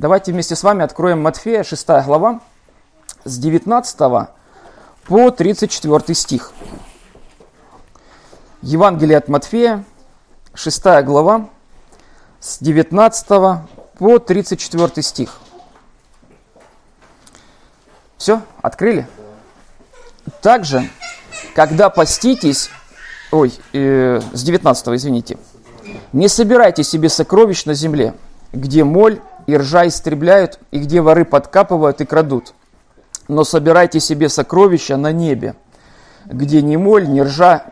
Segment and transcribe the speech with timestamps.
[0.00, 2.40] Давайте вместе с вами откроем Матфея, 6 глава,
[3.26, 3.98] с 19
[5.04, 6.52] по 34 стих.
[8.62, 9.84] Евангелие от Матфея,
[10.54, 11.50] 6 глава,
[12.40, 13.26] с 19
[13.98, 15.38] по 34 стих.
[18.16, 19.06] Все, открыли?
[20.40, 20.88] Также,
[21.54, 22.70] когда поститесь,
[23.30, 25.36] ой, э, с 19, извините,
[26.14, 28.14] не собирайте себе сокровищ на земле,
[28.54, 32.54] где моль и ржа истребляют, и где воры подкапывают и крадут.
[33.26, 35.56] Но собирайте себе сокровища на небе,
[36.24, 37.64] где ни моль, ни ржа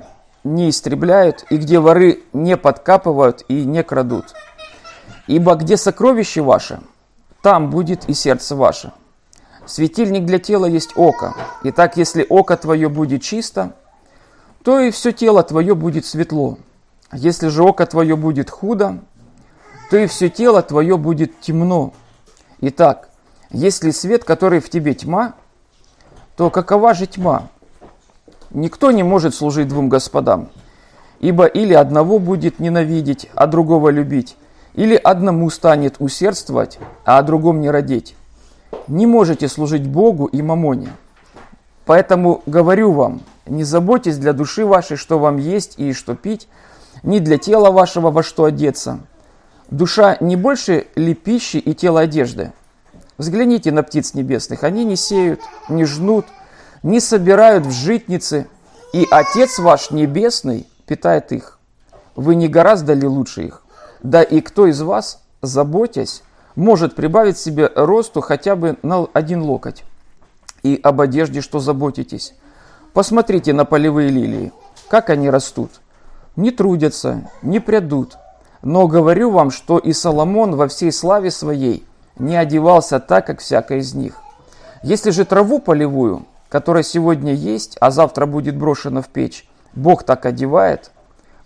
[0.42, 4.34] не истребляют, и где воры не подкапывают и не крадут.
[5.28, 6.80] Ибо где сокровище ваше,
[7.42, 8.92] там будет и сердце ваше.
[9.65, 11.34] Светильник для тела есть око.
[11.62, 13.74] Итак, если око твое будет чисто,
[14.65, 16.59] то и все тело твое будет светло.
[17.13, 18.98] Если же око твое будет худо,
[19.91, 21.93] то и все тело твое будет темно.
[22.61, 23.09] Итак,
[23.51, 25.35] если свет, который в тебе тьма,
[26.37, 27.49] то какова же тьма?
[28.51, 30.49] Никто не может служить двум господам,
[31.21, 34.37] ибо или одного будет ненавидеть, а другого любить,
[34.75, 38.15] или одному станет усердствовать, а о другом не родить.
[38.87, 40.89] Не можете служить Богу и мамоне.
[41.87, 46.49] Поэтому говорю вам, не заботьтесь для души вашей, что вам есть и что пить,
[47.03, 49.01] ни для тела вашего во что одеться.
[49.71, 52.52] Душа не больше ли пищи и тело одежды?
[53.19, 56.25] Взгляните на птиц небесных, они не сеют, не жнут,
[56.83, 58.47] не собирают в житницы,
[58.95, 61.59] и Отец ваш Небесный питает их.
[62.16, 63.63] Вы не гораздо ли лучше их?
[64.03, 66.22] Да и кто из вас, заботясь,
[66.56, 69.84] может прибавить себе росту хотя бы на один локоть?
[70.62, 72.34] И об одежде что заботитесь?
[72.94, 74.53] Посмотрите на полевые лилии,
[74.88, 75.81] как они растут.
[76.37, 78.16] Не трудятся, не прядут.
[78.62, 81.86] Но говорю вам, что и Соломон во всей славе своей
[82.19, 84.20] не одевался так, как всякая из них.
[84.82, 90.26] Если же траву полевую, которая сегодня есть, а завтра будет брошена в печь, Бог так
[90.26, 90.91] одевает,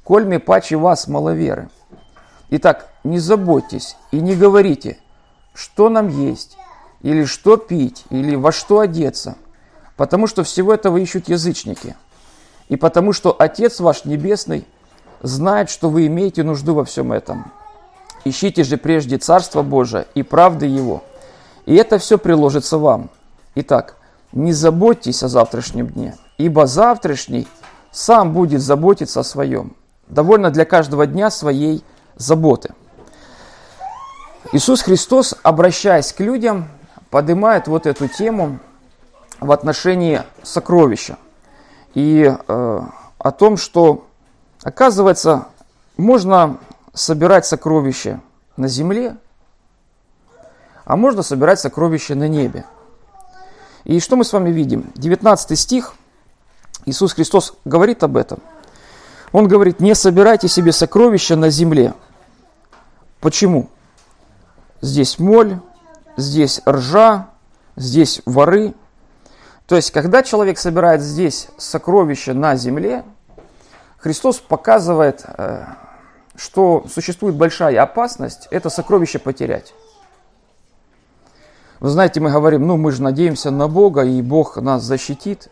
[0.05, 1.69] кольми паче вас, маловеры.
[2.51, 4.99] Итак, не заботьтесь и не говорите,
[5.55, 6.57] что нам есть,
[7.03, 9.37] или что пить, или во что одеться,
[9.97, 11.97] потому что всего этого ищут язычники,
[12.69, 14.67] и потому что Отец ваш Небесный
[15.23, 17.53] знает, что вы имеете нужду во всем этом.
[18.25, 21.03] Ищите же прежде Царство Божие и правды Его,
[21.67, 23.11] и это все приложится вам.
[23.55, 23.97] Итак,
[24.33, 27.49] не заботьтесь о завтрашнем дне, ибо завтрашний
[27.91, 29.77] сам будет заботиться о своем.
[30.09, 31.85] Довольно для каждого дня своей
[32.17, 32.75] заботы.
[34.53, 36.69] Иисус Христос, обращаясь к людям,
[37.11, 38.59] поднимает вот эту тему
[39.41, 41.17] в отношении сокровища
[41.95, 42.81] и э,
[43.19, 44.07] о том, что,
[44.63, 45.49] оказывается,
[45.97, 46.59] можно
[46.95, 48.21] собирать сокровища
[48.57, 49.17] на земле,
[50.85, 52.65] а можно собирать сокровища на небе.
[53.85, 54.93] И что мы с вами видим?
[54.95, 55.95] 19 стих,
[56.87, 58.41] Иисус Христос говорит об этом.
[59.33, 61.95] Он говорит, не собирайте себе сокровища на земле.
[63.21, 63.69] Почему?
[64.81, 65.59] Здесь моль,
[66.17, 67.29] здесь ржа,
[67.77, 68.75] здесь воры.
[69.67, 73.05] То есть, когда человек собирает здесь сокровища на земле,
[74.03, 75.65] Христос показывает, э,
[76.35, 79.75] что существует большая опасность это сокровище потерять.
[81.79, 85.49] Вы знаете, мы говорим, ну мы же надеемся на Бога, и Бог нас защитит.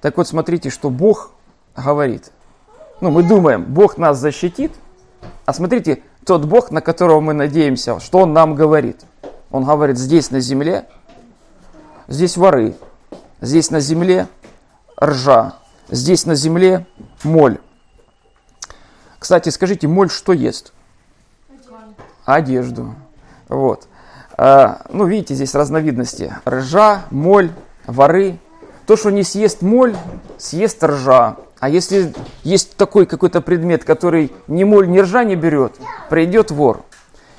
[0.00, 1.32] Так вот, смотрите, что Бог
[1.76, 2.32] говорит.
[3.02, 4.72] Ну, мы думаем, Бог нас защитит,
[5.44, 9.04] а смотрите, тот Бог, на которого мы надеемся, что Он нам говорит.
[9.50, 10.86] Он говорит, здесь на земле,
[12.08, 12.76] здесь воры,
[13.42, 14.26] здесь на земле
[15.02, 15.56] ржа,
[15.90, 16.86] здесь на земле
[17.24, 17.58] моль.
[19.20, 20.72] Кстати, скажите, моль что ест?
[22.24, 22.94] Одежду.
[23.48, 23.86] Вот.
[24.36, 26.34] А, ну, видите, здесь разновидности.
[26.48, 27.50] Ржа, моль,
[27.86, 28.38] воры.
[28.86, 29.94] То, что не съест моль,
[30.38, 31.36] съест ржа.
[31.60, 35.74] А если есть такой какой-то предмет, который ни моль, ни ржа не берет,
[36.08, 36.82] придет вор.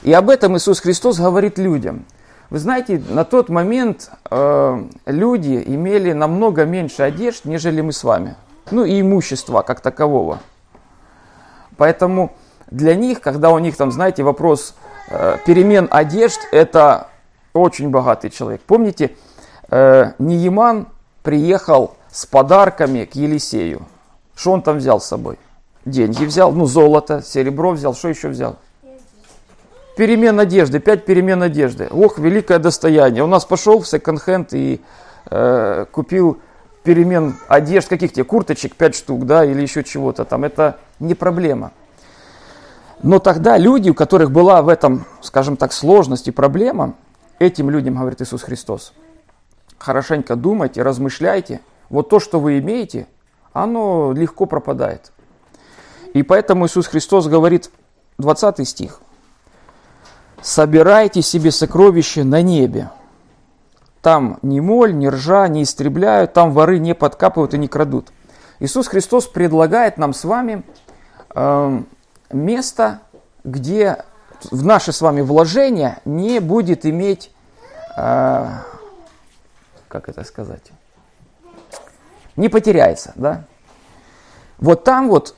[0.03, 2.05] И об этом Иисус Христос говорит людям.
[2.51, 8.35] Вы знаете, на тот момент э, люди имели намного меньше одежд, нежели мы с вами.
[8.69, 10.39] Ну и имущества как такового.
[11.81, 12.31] Поэтому
[12.69, 14.75] для них, когда у них там, знаете, вопрос
[15.11, 17.07] Э, перемен одежд– это
[17.53, 18.61] очень богатый человек.
[18.61, 19.11] Помните,
[19.69, 20.87] э, Нееман
[21.21, 23.81] приехал с подарками к Елисею.
[24.35, 25.37] Что он там взял с собой?
[25.83, 28.55] Деньги взял, ну золото, серебро взял, что еще взял?
[29.97, 31.89] Перемен одежды, пять перемен одежды.
[31.91, 33.23] Ох, великое достояние.
[33.23, 34.81] У нас пошел в секонд-хенд и
[35.29, 36.39] э, купил
[36.83, 40.43] перемен одежд, каких тебе, курточек пять штук, да, или еще чего-то там.
[40.43, 41.71] Это не проблема.
[43.03, 46.95] Но тогда люди, у которых была в этом, скажем так, сложность и проблема,
[47.39, 48.93] этим людям, говорит Иисус Христос,
[49.79, 51.61] хорошенько думайте, размышляйте.
[51.89, 53.07] Вот то, что вы имеете,
[53.53, 55.11] оно легко пропадает.
[56.13, 57.71] И поэтому Иисус Христос говорит,
[58.17, 59.01] 20 стих,
[60.41, 62.91] «Собирайте себе сокровища на небе,
[64.01, 68.11] там ни моль, ни ржа не истребляют, там воры не подкапывают и не крадут.
[68.59, 70.63] Иисус Христос предлагает нам с вами
[71.33, 71.81] э,
[72.31, 73.01] место,
[73.43, 74.03] где
[74.49, 77.31] в наше с вами вложение не будет иметь,
[77.97, 78.47] э,
[79.87, 80.71] как это сказать,
[82.35, 83.43] не потеряется, да?
[84.57, 85.35] Вот там вот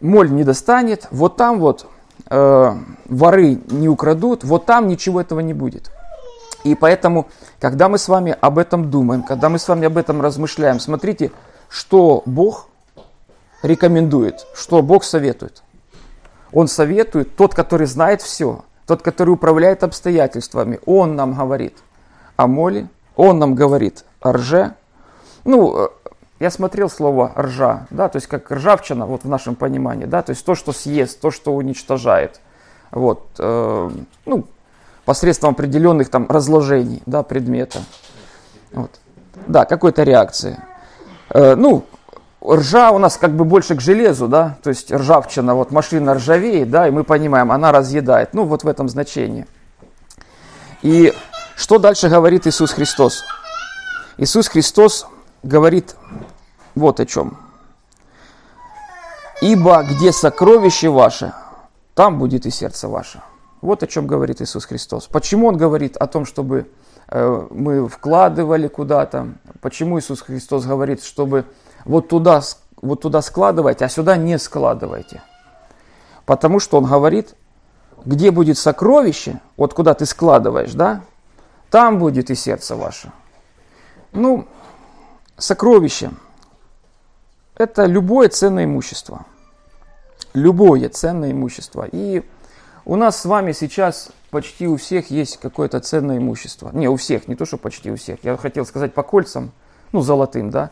[0.00, 1.86] моль не достанет, вот там вот
[2.28, 2.74] э,
[3.06, 5.92] воры не украдут, вот там ничего этого не будет.
[6.64, 7.28] И поэтому,
[7.58, 11.32] когда мы с вами об этом думаем, когда мы с вами об этом размышляем, смотрите,
[11.68, 12.68] что Бог
[13.62, 15.62] рекомендует, что Бог советует.
[16.52, 21.78] Он советует, тот, который знает все, тот, который управляет обстоятельствами, он нам говорит
[22.36, 24.74] о моле, он нам говорит о рже.
[25.44, 25.88] Ну, э,
[26.40, 30.30] я смотрел слово ржа, да, то есть как ржавчина, вот в нашем понимании, да, то
[30.30, 32.40] есть то, что съест, то, что уничтожает.
[32.90, 33.90] Вот, э,
[34.26, 34.46] ну,
[35.10, 37.80] посредством определенных там разложений да, предмета.
[38.70, 38.92] Вот.
[39.48, 40.56] Да, какой-то реакции.
[41.30, 41.84] Э, ну,
[42.48, 46.70] ржа у нас как бы больше к железу, да, то есть ржавчина, вот машина ржавеет,
[46.70, 48.34] да, и мы понимаем, она разъедает.
[48.34, 49.48] Ну, вот в этом значении.
[50.82, 51.12] И
[51.56, 53.24] что дальше говорит Иисус Христос?
[54.16, 55.08] Иисус Христос
[55.42, 55.96] говорит
[56.76, 57.36] вот о чем.
[59.42, 61.32] «Ибо где сокровище ваше,
[61.96, 63.20] там будет и сердце ваше».
[63.60, 65.06] Вот о чем говорит Иисус Христос.
[65.06, 66.70] Почему Он говорит о том, чтобы
[67.08, 69.34] э, мы вкладывали куда-то?
[69.60, 71.44] Почему Иисус Христос говорит, чтобы
[71.84, 72.40] вот туда,
[72.80, 75.22] вот туда складывать, а сюда не складывайте?
[76.24, 77.34] Потому что Он говорит,
[78.04, 81.02] где будет сокровище, вот куда ты складываешь, да,
[81.70, 83.12] там будет и сердце ваше.
[84.12, 84.46] Ну,
[85.36, 86.10] сокровище–
[87.56, 89.26] это любое ценное имущество.
[90.32, 91.86] Любое ценное имущество.
[91.90, 92.24] И
[92.84, 96.70] у нас с вами сейчас почти у всех есть какое-то ценное имущество.
[96.72, 98.18] Не, у всех, не то, что почти у всех.
[98.22, 99.52] Я хотел сказать по кольцам,
[99.92, 100.70] ну, золотым, да.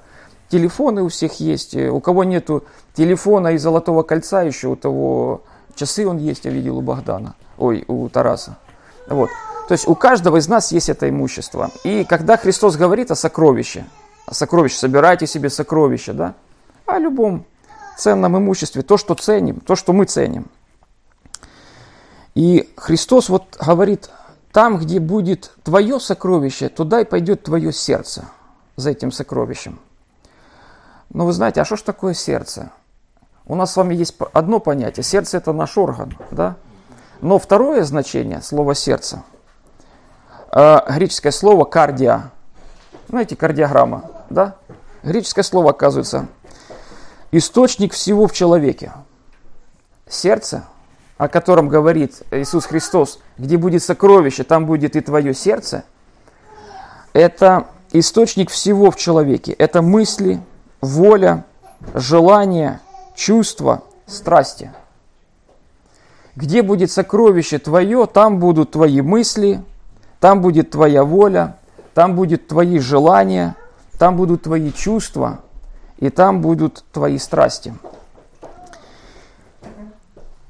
[0.49, 1.75] Телефоны у всех есть.
[1.75, 2.65] Э, у кого нету
[2.95, 5.43] телефона и золотого кольца еще, у того
[5.75, 7.35] часы он есть, я видел у Богдана.
[7.59, 8.57] Ой, у Тараса.
[9.09, 9.29] Вот.
[9.69, 11.71] То есть у каждого из нас есть это имущество.
[11.85, 13.85] И когда Христос говорит о сокровище,
[14.25, 16.35] о сокровище, собирайте себе сокровища, да,
[16.87, 17.45] о любом
[17.99, 20.47] ценном имуществе, то, что ценим, то, что мы ценим–
[22.39, 24.11] и Христос вот говорит,
[24.53, 28.27] там, где будет твое сокровище, туда и пойдет твое сердце
[28.77, 29.81] за этим сокровищем.
[31.11, 32.71] Но вы знаете, а что ж такое сердце?
[33.45, 35.03] У нас с вами есть одно понятие.
[35.03, 36.55] Сердце– это наш орган, да?
[37.23, 39.25] Но второе значение слова «сердце»
[40.53, 42.31] э, греческое слово «кардиа».
[43.09, 44.55] Знаете, кардиограмма, да?
[45.03, 46.29] Греческое слово, оказывается,
[47.33, 48.93] источник всего в человеке.
[50.07, 50.63] Сердце–
[51.19, 55.85] о котором говорит Иисус Христос, где будет сокровище, там будет и твое сердце,
[57.13, 59.53] это источник всего в человеке.
[59.53, 60.41] Это мысли,
[60.81, 61.45] воля,
[61.93, 62.81] желания,
[63.17, 64.73] чувства, страсти.
[66.37, 69.61] Где будет сокровище твое, там будут твои мысли,
[70.21, 71.57] там будет твоя воля,
[71.95, 73.57] там будут твои желания,
[73.99, 75.41] там будут твои чувства,
[75.97, 77.75] и там будут твои страсти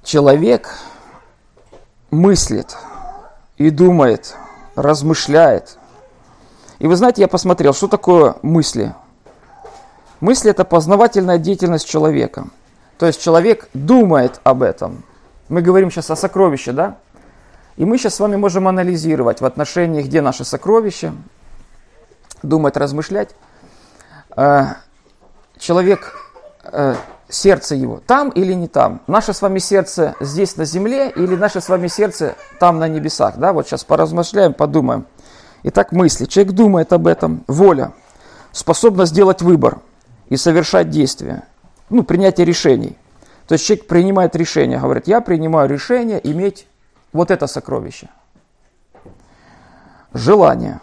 [0.09, 0.75] человек
[2.11, 2.75] мыслит
[3.59, 4.37] и думает,
[4.75, 5.77] размышляет.
[6.79, 8.95] И вы знаете, я посмотрел, что такое мысли.
[10.21, 12.47] Мысли– это познавательная деятельность человека.
[12.97, 15.05] То есть человек думает об этом.
[15.51, 16.97] Мы говорим сейчас о сокровище, да?
[17.77, 21.13] И мы сейчас с вами можем анализировать в отношении, где наше сокровище,
[22.43, 23.35] думать, размышлять.
[24.35, 24.69] Э,
[25.59, 26.17] человек
[26.65, 26.95] э,
[27.29, 29.01] сердце его там или не там?
[29.07, 33.37] Наше с вами сердце здесь на земле или наше с вами сердце там на небесах?
[33.37, 35.07] Да, вот сейчас поразмышляем, подумаем.
[35.65, 36.25] Итак, мысли.
[36.25, 37.45] Человек думает об этом.
[37.47, 37.93] Воля.
[38.53, 39.81] Способность сделать выбор
[40.29, 41.45] и совершать действия.
[41.91, 42.97] Ну, принятие решений.
[43.47, 46.67] То есть человек принимает решение, говорит, я принимаю решение иметь
[47.13, 48.09] вот это сокровище.
[50.13, 50.81] Желание.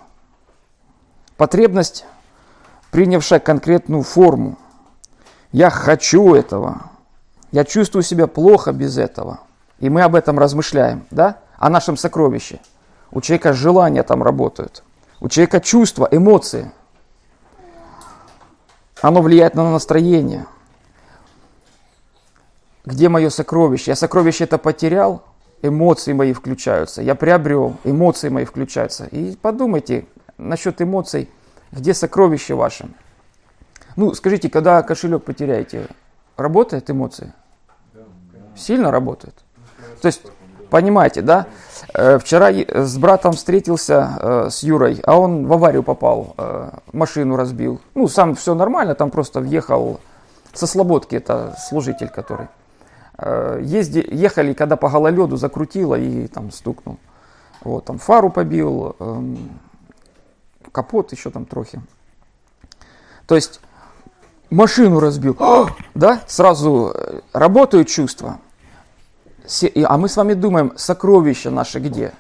[1.38, 2.06] Потребность,
[2.92, 4.58] принявшая конкретную форму–
[5.52, 6.92] я хочу этого.
[7.52, 9.40] Я чувствую себя плохо без этого.
[9.80, 11.40] И мы об этом размышляем, да?
[11.58, 12.60] О нашем сокровище.
[13.12, 14.84] У человека желания там работают.
[15.22, 16.72] У человека чувства, эмоции.
[19.02, 20.46] Оно влияет на настроение.
[22.86, 23.92] Где мое сокровище?
[23.92, 25.24] Я сокровище это потерял,
[25.62, 27.02] эмоции мои включаются.
[27.02, 29.06] Я приобрел, эмоции мои включаются.
[29.06, 30.06] И подумайте
[30.38, 31.30] насчет эмоций,
[31.72, 32.88] где сокровище ваше.
[33.96, 35.88] Ну, скажите, когда кошелек потеряете,
[36.38, 37.34] работает эмоции?
[38.56, 39.36] Сильно работает?
[40.02, 40.22] То есть,
[40.70, 41.48] понимаете, да?
[41.94, 47.38] Э, вчера с братом встретился э, с Юрой, а он в аварию попал, э, машину
[47.38, 47.80] разбил.
[47.94, 50.00] Ну, сам все нормально, там просто въехал
[50.54, 52.48] со Слободки, это служитель который.
[53.18, 56.98] Езди, ехали, когда по гололеду закрутило и там стукнул.
[57.64, 59.58] Вот, там фару побил, эм,
[60.74, 61.82] капот еще там трохи.
[63.26, 63.62] То есть
[64.56, 65.38] машину разбил,
[65.96, 66.94] да, сразу
[67.34, 68.40] работают чувства.
[69.84, 72.14] А мы с вами думаем, сокровище наше где?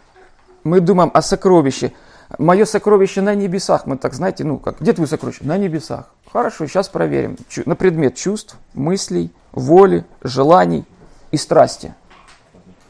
[0.64, 1.94] Мы думаем о сокровище.
[2.38, 3.86] Мое сокровище на небесах.
[3.86, 5.44] Мы так, знаете, ну как, где твое сокровище?
[5.44, 6.12] На небесах.
[6.32, 7.38] Хорошо, сейчас проверим.
[7.66, 10.86] На предмет чувств, мыслей, воли, желаний
[11.32, 11.94] и страсти.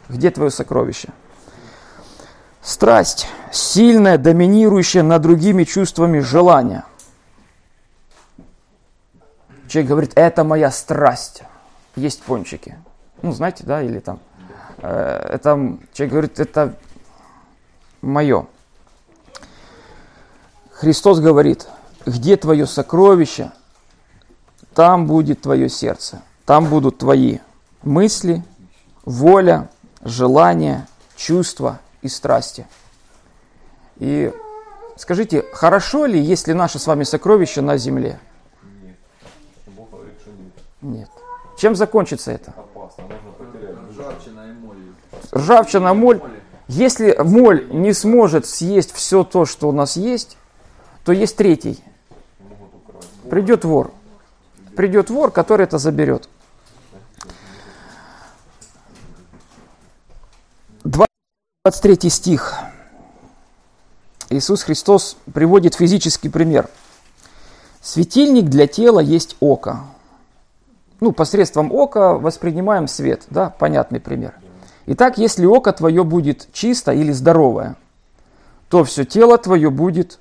[0.10, 1.10] Где твое сокровище?
[2.62, 6.84] Страсть– сильная, доминирующая над другими чувствами желания.
[9.68, 11.44] Человек говорит, это моя страсть.
[11.96, 12.78] Есть пончики
[13.26, 14.20] ну, знаете, да, или там,
[14.78, 16.76] э, это, человек говорит, это
[18.02, 18.46] мое.
[20.72, 21.68] Христос говорит,
[22.06, 23.52] где твое сокровище,
[24.76, 27.40] там будет твое сердце, там будут твои
[27.82, 28.44] мысли,
[29.06, 29.70] воля,
[30.04, 32.68] желания, чувства и страсти.
[33.98, 34.32] И
[34.98, 38.20] скажите, хорошо ли, если наше с вами сокровище на земле?
[40.86, 41.10] Нет.
[41.58, 42.54] Чем закончится это?
[45.34, 46.22] ржавчина, моль.
[46.68, 50.38] Если моль не сможет съесть все то, что у нас есть,
[51.04, 51.84] то есть третий.
[53.30, 53.92] Придет вор.
[54.76, 56.28] Придет вор, который это заберет.
[60.84, 62.56] 23 стих.
[64.30, 66.70] Иисус Христос приводит физический пример.
[67.82, 69.84] Светильник для тела есть око.
[71.00, 74.34] Ну, посредством ока воспринимаем свет, да, понятный пример.
[74.88, 77.76] Итак, если око твое будет чисто или здоровое,
[78.70, 80.20] то все тело твое будет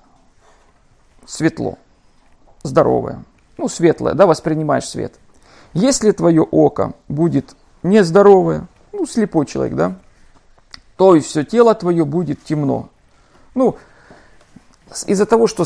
[1.26, 1.78] светло,
[2.62, 3.24] здоровое,
[3.56, 5.14] ну, светлое, да, воспринимаешь свет.
[5.74, 9.96] Если твое око будет нездоровое, ну, слепой человек, да,
[10.96, 12.88] то и все тело твое будет темно.
[13.54, 13.76] Ну,
[15.06, 15.64] из-за того, что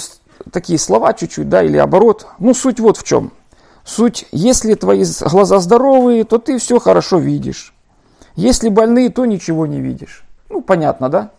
[0.50, 3.32] такие слова чуть-чуть, да, или оборот, ну, суть вот в чем.
[3.88, 7.72] Суть, если твои глаза здоровые, то ты все хорошо видишь.
[8.36, 10.26] Если больные, то ничего не видишь.
[10.50, 11.30] Ну, понятно, да?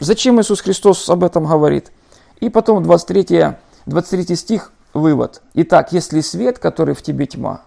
[0.00, 1.92] Зачем Иисус Христос об этом говорит?
[2.40, 5.42] И потом 23, 23 стих, вывод.
[5.52, 7.66] Итак, если свет, который в тебе тьма,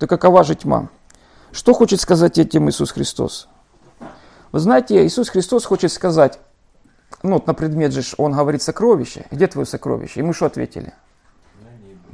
[0.00, 0.88] то какова же тьма?
[1.52, 3.46] Что хочет сказать этим Иисус Христос?
[4.50, 6.40] Вы знаете, Иисус Христос хочет сказать,
[7.22, 9.26] ну, вот на предмет же он говорит сокровище.
[9.30, 10.18] Где твое сокровище?
[10.18, 10.94] И мы что ответили?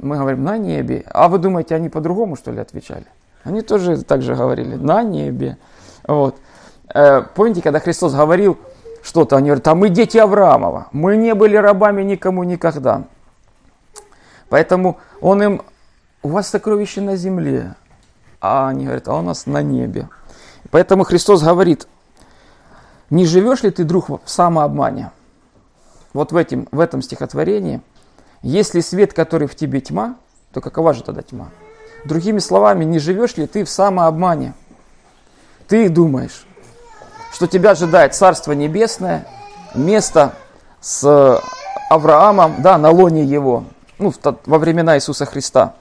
[0.05, 1.03] Мы говорим, на небе.
[1.11, 3.07] А вы думаете, они по-другому, что ли, отвечали?
[3.43, 5.57] Они тоже так же говорили, на небе.
[6.07, 6.37] Вот.
[6.93, 8.59] Э, помните, когда Христос говорил
[9.01, 13.05] что-то, они говорят, а мы дети Авраамова, мы не были рабами никому никогда.
[14.49, 15.61] Поэтому он им,
[16.21, 17.73] у вас сокровище на земле,
[18.39, 20.07] а они говорят, а у нас на небе.
[20.69, 21.87] Поэтому Христос говорит,
[23.09, 25.09] не живешь ли ты, друг, в самообмане?
[26.13, 27.81] Вот в, этим, в этом стихотворении,
[28.45, 30.17] если свет, который в тебе тьма,
[30.53, 31.49] то какова же тогда тьма?
[32.05, 34.53] Другими словами, не живешь ли ты в самообмане?
[35.67, 36.45] Ты думаешь,
[37.33, 39.27] что тебя ожидает Царство Небесное,
[39.73, 40.33] место
[40.79, 41.41] с
[41.89, 43.63] Авраамом, да, на лоне его,
[43.97, 44.13] ну,
[44.45, 45.73] во времена Иисуса Христа.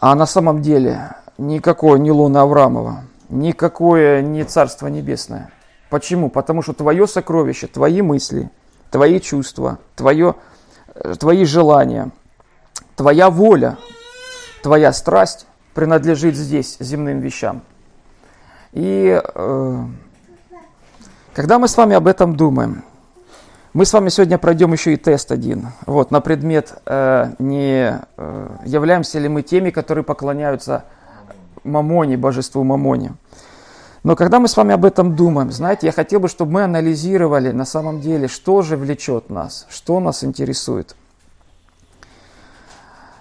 [0.00, 5.52] А на самом деле никакое не луна Авраамова, никакое не Царство Небесное.
[5.90, 6.30] Почему?
[6.30, 8.50] Потому что твое сокровище, твои мысли,
[8.90, 10.49] твои чувства, твое, э,
[11.18, 12.10] твои желания,
[12.96, 13.78] твоя воля,
[14.62, 17.62] твоя страсть принадлежит здесь, земным вещам.
[18.72, 19.84] И э,
[21.34, 22.84] когда мы с вами об этом думаем,
[23.72, 28.48] мы с вами сегодня пройдем еще и тест один, вот, на предмет, э, не э,
[28.64, 30.84] являемся ли мы теми, которые поклоняются
[31.62, 33.14] Мамоне, божеству Мамоне.
[34.02, 37.50] Но когда мы с вами об этом думаем, знаете, я хотел бы, чтобы мы анализировали
[37.50, 40.96] на самом деле, что же влечет нас, что нас интересует.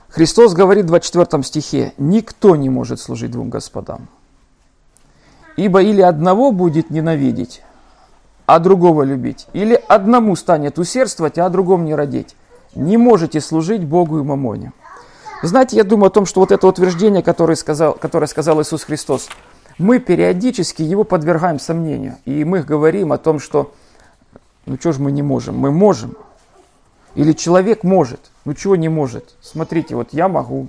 [0.08, 4.08] Христос говорит в 24 стихе, «Никто не может служить двум господам,
[5.56, 7.62] ибо или одного будет ненавидеть,
[8.46, 12.36] а другого любить, или одному станет усердствовать, а о другом не родить.
[12.74, 14.72] Не можете служить Богу и мамоне».
[15.42, 19.30] Знаете, я думаю о том, что вот это утверждение, которое сказал, которое сказал Иисус Христос,
[19.78, 22.18] мы периодически его подвергаем сомнению.
[22.26, 23.74] И мы говорим о том, что
[24.66, 25.58] ну что же мы не можем?
[25.58, 26.16] Мы можем.
[27.16, 28.20] Или человек может.
[28.46, 29.36] Ну чего не может?
[29.42, 30.68] Смотрите, вот я могу.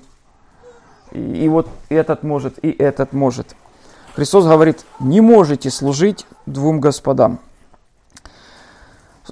[1.12, 3.54] И, и вот этот может, и этот может.
[4.14, 7.40] Христос говорит, не можете служить двум господам.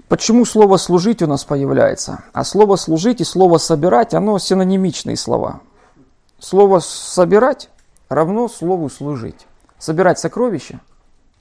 [0.09, 2.23] Почему слово «служить» у нас появляется?
[2.33, 5.61] А слово «служить» и слово «собирать» оно синонимичные слова.
[6.39, 7.71] Слово «собирать»
[8.09, 9.47] равно слову «служить».
[9.79, 10.81] Собирать сокровища,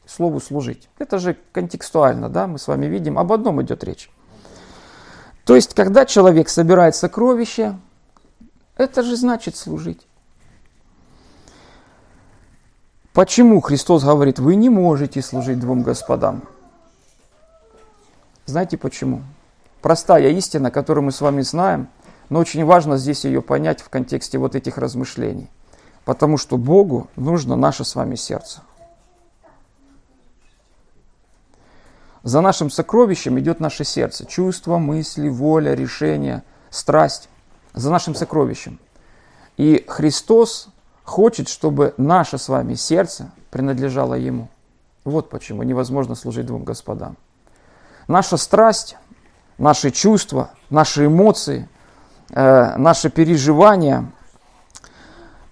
[0.06, 0.90] слову «служить».
[1.00, 4.10] Это же контекстуально, да, мы с вами видим, об одном идет речь.
[5.44, 7.80] То есть, когда человек собирает сокровища,
[8.76, 10.06] это же значит служить.
[13.14, 16.44] Почему Христос говорит, вы не можете служить двум господам?
[18.46, 19.24] Знаете почему?
[19.82, 21.90] Простая истина, которую мы с вами знаем,
[22.30, 25.50] но очень важно здесь ее понять в контексте вот этих размышлений.
[26.08, 28.62] Потому что Богу нужно наше с вами сердце.
[32.24, 34.26] За нашим сокровищем идет наше сердце.
[34.26, 37.28] Чувство, мысли, воля, решение, страсть.
[37.74, 38.80] За нашим сокровищем.
[39.58, 40.70] И Христос
[41.04, 44.48] хочет, чтобы наше с вами сердце принадлежало Ему.
[45.04, 47.18] Вот почему невозможно служить двум господам.
[48.08, 48.96] Наша страсть,
[49.58, 51.68] наши чувства, наши эмоции,
[52.30, 54.10] э, наши переживания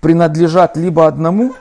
[0.05, 1.55] принадлежат либо одному,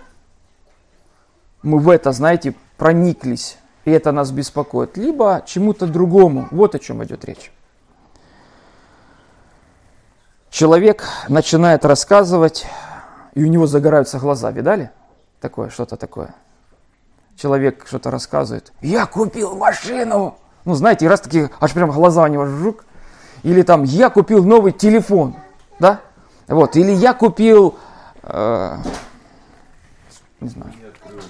[1.62, 6.48] мы в это, знаете, прониклись, и это нас беспокоит, либо чему-то другому.
[6.50, 7.50] Вот о чем идет речь.
[10.50, 12.66] Человек начинает рассказывать,
[13.32, 14.50] и у него загораются глаза.
[14.50, 14.90] Видали?
[15.40, 16.34] Такое, что-то такое.
[17.38, 18.74] Человек что-то рассказывает.
[18.82, 20.36] Я купил машину.
[20.66, 22.84] Ну, знаете, раз такие, аж прям глаза у него жук.
[23.42, 25.34] Или там, я купил новый телефон.
[25.78, 26.02] Да?
[26.46, 26.76] Вот.
[26.76, 27.76] Или я купил,
[28.26, 28.76] э,
[30.40, 30.73] не знаю.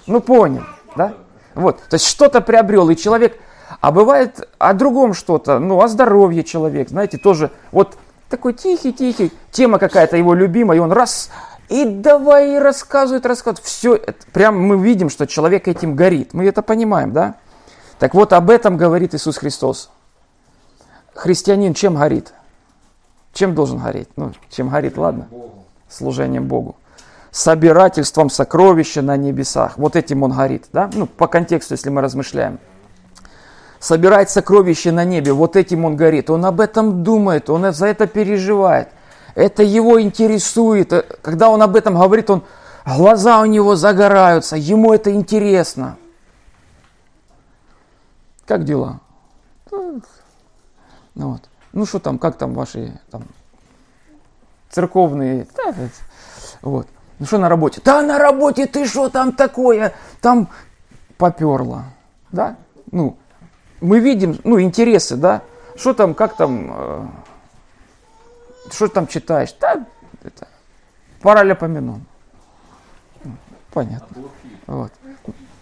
[0.06, 0.64] Ну, понял.
[0.96, 1.14] Да?
[1.54, 1.80] Вот.
[1.88, 3.38] То есть что-то приобрел, и человек...
[3.80, 7.96] А бывает о другом что-то, ну, о здоровье человек, знаете, тоже вот
[8.28, 11.30] такой тихий-тихий, тема какая-то его любимая, и он раз,
[11.68, 13.64] и давай рассказывает, рассказывает.
[13.64, 13.98] Все,
[14.32, 16.34] прям мы видим, что человек этим горит.
[16.34, 17.36] Мы это понимаем, да?
[17.98, 19.90] Так вот, об этом говорит Иисус Христос.
[21.14, 22.34] Христианин чем горит?
[23.32, 24.08] Чем должен гореть?
[24.16, 25.28] Ну, чем горит, ладно?
[25.88, 26.76] Служением Богу.
[27.34, 29.76] Собирательством сокровища на небесах.
[29.76, 30.88] Вот этим он горит, да?
[30.94, 32.60] Ну, по контексту, если мы размышляем.
[33.80, 36.30] Собирать сокровища на небе, вот этим он горит.
[36.30, 38.90] Он об этом думает, он за это переживает.
[39.34, 40.92] Это его интересует.
[41.22, 42.44] Когда он об этом говорит, он,
[42.86, 45.96] глаза у него загораются, ему это интересно.
[48.46, 49.00] Как дела?
[49.72, 50.00] Ну
[51.16, 51.42] вот.
[51.72, 53.24] Ну что там, как там ваши там,
[54.70, 55.48] церковные?
[56.62, 56.86] Вот.
[57.18, 57.80] Ну что на работе?
[57.84, 59.94] Да на работе ты что там такое?
[60.20, 60.48] Там
[61.16, 61.84] поперло.
[62.32, 62.56] Да?
[62.90, 63.16] Ну,
[63.80, 65.42] мы видим, ну, интересы, да?
[65.76, 67.06] Что там, как там, э,
[68.70, 69.54] что там читаешь?
[69.60, 69.84] Да,
[70.22, 70.48] это,
[71.22, 72.04] параллелопоменон.
[73.72, 74.24] Понятно.
[74.66, 74.92] Вот.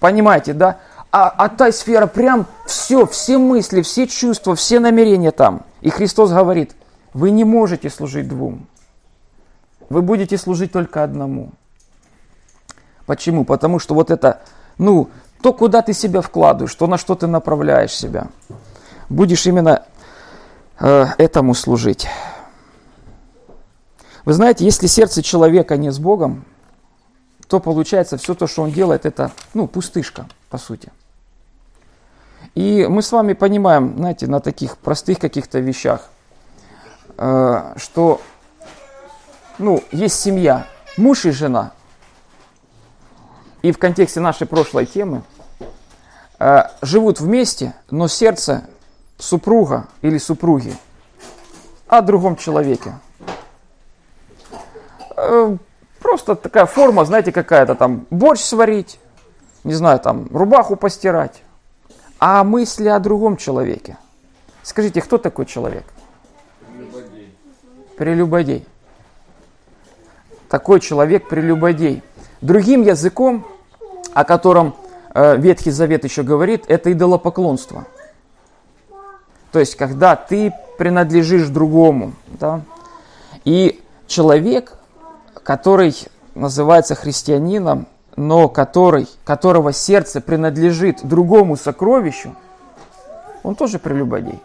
[0.00, 0.78] Понимаете, да?
[1.12, 5.62] а, а та сфера прям все, все мысли, все чувства, все намерения там.
[5.82, 6.74] И Христос говорит,
[7.12, 8.66] вы не можете служить двум.
[9.92, 11.50] Вы будете служить только одному.
[13.04, 13.44] Почему?
[13.44, 14.40] Потому что вот это,
[14.78, 15.10] ну,
[15.42, 18.28] то, куда ты себя вкладываешь, то, на что ты направляешь себя,
[19.10, 19.84] будешь именно
[20.80, 22.08] э, этому служить.
[24.24, 26.46] Вы знаете, если сердце человека не с Богом,
[27.46, 30.90] то получается все то, что он делает, это, ну, пустышка, по сути.
[32.54, 36.08] И мы с вами понимаем, знаете, на таких простых каких-то вещах,
[37.18, 38.22] э, что
[39.62, 41.72] ну, есть семья, муж и жена.
[43.62, 45.22] И в контексте нашей прошлой темы
[46.38, 48.66] э, живут вместе, но сердце
[49.18, 50.74] супруга или супруги
[51.86, 52.94] о другом человеке.
[55.16, 55.56] Э,
[56.00, 58.98] просто такая форма, знаете, какая-то там борщ сварить,
[59.64, 61.42] не знаю, там рубаху постирать
[62.24, 63.98] а мысли о другом человеке.
[64.62, 65.82] Скажите, кто такой человек?
[66.68, 67.36] Прелюбодей.
[67.96, 68.66] Прелюбодей.
[70.52, 72.02] Такой человек прелюбодей.
[72.42, 73.46] Другим языком,
[74.12, 74.74] о котором
[75.14, 77.86] э, Ветхий Завет еще говорит, это идолопоклонство.
[79.50, 82.12] То есть, когда ты принадлежишь другому.
[82.38, 82.60] Да?
[83.46, 84.74] И человек,
[85.42, 85.96] который
[86.34, 87.86] называется христианином,
[88.16, 92.36] но который, которого сердце принадлежит другому сокровищу,
[93.42, 94.38] он тоже прелюбодей.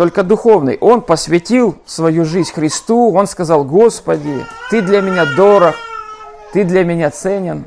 [0.00, 0.78] Только духовный.
[0.80, 5.74] Он посвятил свою жизнь Христу, он сказал, Господи, Ты для меня дорог,
[6.54, 7.66] ты для меня ценен.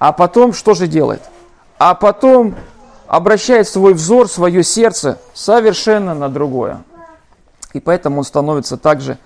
[0.00, 1.22] А потом что же делает?
[1.78, 2.56] А потом
[3.06, 6.82] обращает свой взор, свое сердце совершенно на другое.
[7.74, 9.16] И поэтому он становится также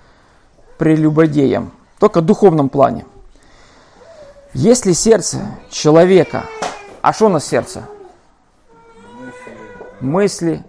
[0.77, 3.07] прелюбодеем, только в духовном плане.
[4.53, 5.39] Если сердце
[5.71, 6.43] человека,
[7.01, 7.81] а что у нас сердце?
[10.01, 10.63] Мысли,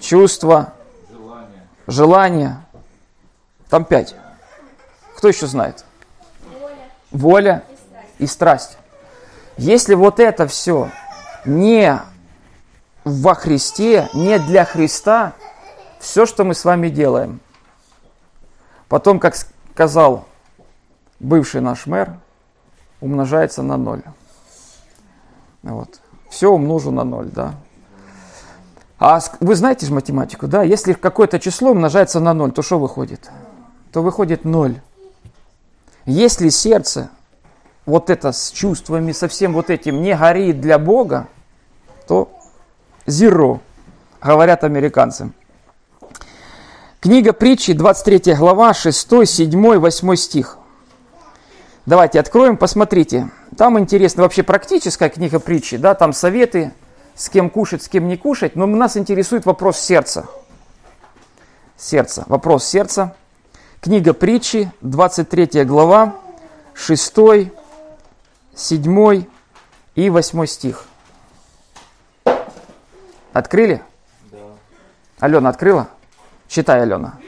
[0.00, 0.74] чувства,
[1.86, 2.64] желания.
[3.68, 4.14] Там пять.
[5.16, 5.84] Кто еще знает?
[7.10, 7.64] Воля
[8.18, 8.78] и страсть.
[9.56, 10.90] Если вот это все
[11.44, 11.98] не
[13.04, 15.32] во Христе, не для Христа,
[15.98, 17.40] все, что мы с вами делаем.
[18.88, 19.34] Потом, как
[19.72, 20.26] сказал
[21.18, 22.14] бывший наш мэр,
[23.00, 24.02] умножается на ноль.
[25.62, 26.00] Вот.
[26.30, 27.54] Все умножу на ноль, да.
[28.98, 30.62] А вы знаете же математику, да?
[30.62, 33.30] Если какое-то число умножается на ноль, то что выходит?
[33.92, 34.80] То выходит ноль.
[36.06, 37.10] Если сердце
[37.84, 41.28] вот это с чувствами, со всем вот этим не горит для Бога,
[42.06, 42.30] то
[43.06, 43.60] zero,
[44.22, 45.32] говорят американцы.
[47.00, 50.58] Книга притчи, 23 глава, 6, 7, 8 стих.
[51.84, 53.30] Давайте откроем, посмотрите.
[53.56, 56.72] Там интересно вообще практическая книга притчи, да, там советы,
[57.16, 60.28] с кем кушать, с кем не кушать, но нас интересует вопрос сердца.
[61.76, 63.16] Сердце, вопрос сердца.
[63.80, 66.16] Книга притчи, 23 глава,
[66.74, 67.14] 6,
[68.54, 69.26] 7
[69.94, 70.84] и 8 стих.
[73.32, 73.82] Открыли?
[74.30, 74.38] Да.
[75.20, 75.88] Алена открыла?
[76.48, 77.18] Читай, Алена.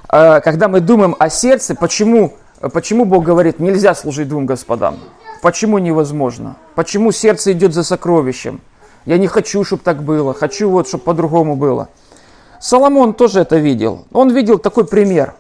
[0.10, 2.38] э, когда мы думаем о сердце, почему,
[2.72, 4.98] почему Бог говорит, нельзя служить двум господам?
[5.42, 6.56] Почему невозможно?
[6.76, 8.62] Почему сердце идет за сокровищем?
[9.06, 11.90] Я не хочу, чтобы так было, хочу вот, чтобы по-другому было.
[12.62, 14.06] Соломон тоже это видел.
[14.14, 15.36] Он видел такой пример.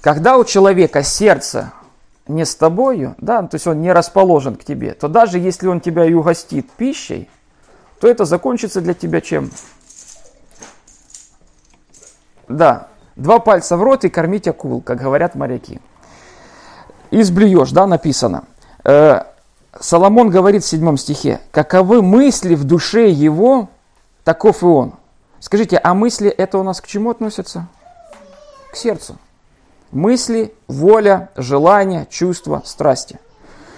[0.00, 1.72] Когда у человека сердце
[2.34, 5.80] не с тобою, да, то есть он не расположен к тебе, то даже если он
[5.80, 7.28] тебя и угостит пищей,
[8.00, 9.50] то это закончится для тебя чем?
[12.48, 15.80] Да, два пальца в рот и кормить акул, как говорят моряки.
[17.10, 18.44] Изблюешь, да, написано.
[18.84, 19.22] Э,
[19.78, 23.68] Соломон говорит в седьмом стихе, каковы мысли в душе его,
[24.24, 24.94] таков и он.
[25.40, 27.68] Скажите, а мысли это у нас к чему относятся?
[28.70, 29.16] К сердцу.
[29.92, 33.20] Мысли, воля, желания, чувства, страсти.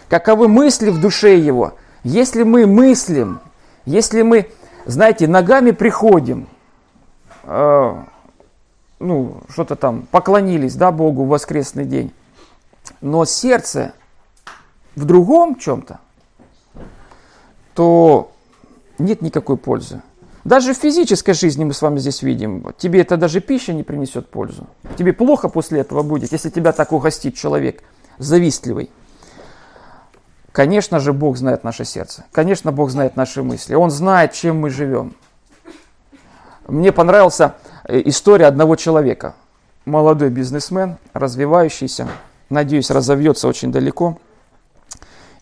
[0.08, 1.74] Каковы мысли в душе его?
[2.04, 3.40] Если мы мыслим,
[3.84, 4.48] если мы,
[4.86, 6.46] знаете, ногами приходим,
[7.42, 7.94] э,
[9.00, 12.12] ну, что-то там, поклонились, да, Богу в воскресный день,
[13.00, 13.92] но сердце
[14.94, 15.98] в другом чем-то,
[17.74, 18.30] то
[18.98, 20.00] нет никакой пользы.
[20.44, 24.28] Даже в физической жизни мы с вами здесь видим, тебе это даже пища не принесет
[24.28, 24.66] пользу.
[24.98, 27.82] Тебе плохо после этого будет, если тебя так угостит человек
[28.18, 28.90] завистливый.
[30.52, 32.26] Конечно же, Бог знает наше сердце.
[32.30, 33.74] Конечно, Бог знает наши мысли.
[33.74, 35.14] Он знает, чем мы живем.
[36.68, 37.54] Мне понравился
[37.84, 39.34] э, история одного человека.
[39.86, 42.06] Молодой бизнесмен, развивающийся,
[42.50, 44.18] надеюсь, разовьется очень далеко.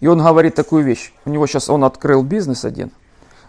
[0.00, 1.12] И он говорит такую вещь.
[1.24, 2.92] У него сейчас, он открыл бизнес один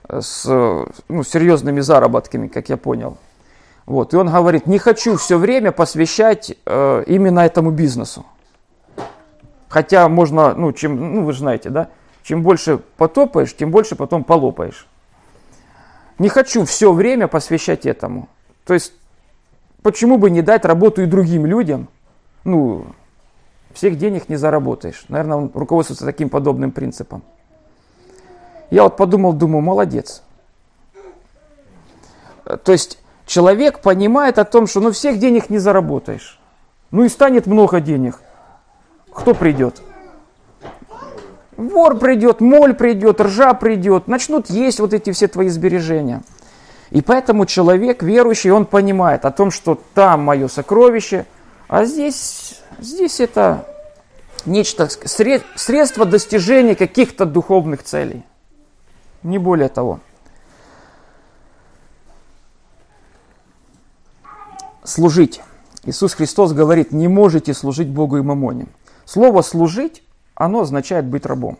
[0.09, 3.17] с ну, серьезными заработками, как я понял.
[3.85, 4.13] Вот.
[4.13, 8.25] И он говорит, не хочу все время посвящать э, именно этому бизнесу.
[9.69, 11.89] Хотя можно, ну, чем, ну, вы же знаете, да,
[12.23, 14.87] чем больше потопаешь, тем больше потом полопаешь.
[16.19, 18.29] Не хочу все время посвящать этому.
[18.65, 18.93] То есть,
[19.81, 21.89] почему бы не дать работу и другим людям?
[22.43, 22.85] Ну,
[23.73, 25.05] всех денег не заработаешь.
[25.09, 27.23] Наверное, он руководствуется таким подобным принципом.
[28.73, 30.21] Я вот подумал, думаю, молодец.
[32.63, 36.39] То есть, человек понимает о том, что ну всех денег не заработаешь.
[36.91, 38.19] Ну и станет много денег–
[39.13, 39.81] кто придет?
[41.55, 46.23] Вор придет, моль придет, ржа придет, начнут есть вот эти все твои сбережения.
[46.89, 51.25] И поэтому человек верующий, он понимает о том, что там мое сокровище,
[51.67, 53.67] а здесь, здесь это
[54.45, 54.89] нечто,
[55.55, 58.23] средство достижения каких-то духовных целей.
[59.23, 59.99] Не более того.
[64.83, 65.41] Служить.
[65.85, 68.67] Иисус Христос говорит, не можете служить Богу и мамоне.
[69.05, 70.03] Слово «служить»,
[70.35, 71.57] оно означает быть рабом.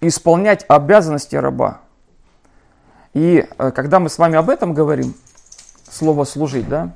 [0.00, 1.80] исполнять обязанности раба.
[3.12, 5.14] И э, когда мы с вами об этом говорим,
[5.90, 6.94] слово служить, да,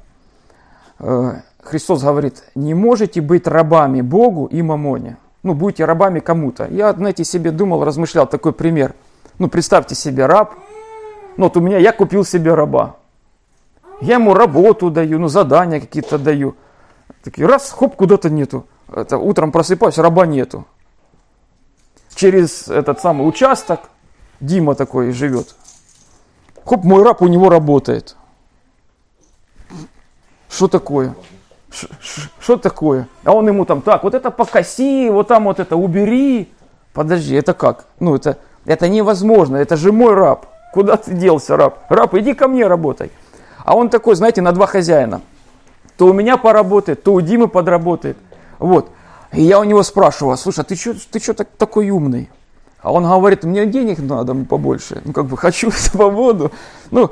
[1.00, 5.16] э, Христос говорит, не можете быть рабами Богу и мамоне.
[5.44, 6.66] Ну, будете рабами кому-то.
[6.70, 8.94] Я, знаете, себе думал, размышлял такой пример.
[9.38, 10.54] Ну, представьте себе раб.
[11.36, 12.96] Ну, вот у меня, я купил себе раба.
[14.00, 16.56] Я ему работу даю, ну, задания какие-то даю.
[17.22, 18.66] Такие, раз, хоп, куда-то нету.
[18.90, 20.66] Это, утром просыпаюсь, раба нету.
[22.14, 23.80] Через этот самый участок
[24.40, 25.54] Дима такой живет.
[26.64, 28.16] Хоп, мой раб у него работает.
[30.48, 31.14] Что такое?
[32.40, 33.08] Что такое?
[33.24, 36.52] А он ему там, так, вот это покоси, вот там вот это убери.
[36.92, 37.86] Подожди, это как?
[38.00, 40.46] Ну, это, это невозможно, это же мой раб.
[40.72, 41.78] Куда ты делся, раб?
[41.88, 43.10] Раб, иди ко мне работай.
[43.64, 45.20] А он такой, знаете, на два хозяина.
[45.96, 48.16] То у меня поработает, то у Димы подработает.
[48.58, 48.90] Вот.
[49.32, 52.30] И я у него спрашиваю, слушай, а ты что ты чё так, такой умный?
[52.80, 55.00] А он говорит, мне денег надо побольше.
[55.04, 56.52] Ну, как бы, хочу свободу.
[56.90, 57.10] Ну,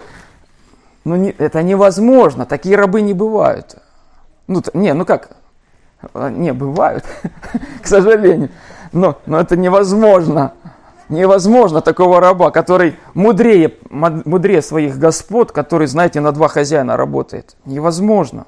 [1.05, 3.77] ну не, это невозможно, такие рабы не бывают.
[4.46, 5.37] Ну, не, ну как?
[6.14, 7.05] А, не, бывают,
[7.83, 8.50] к сожалению.
[8.92, 10.52] Но, но это невозможно.
[11.09, 17.57] Невозможно такого раба, который мудрее, мудрее своих господ, который, знаете, на два хозяина работает.
[17.64, 18.46] Невозможно.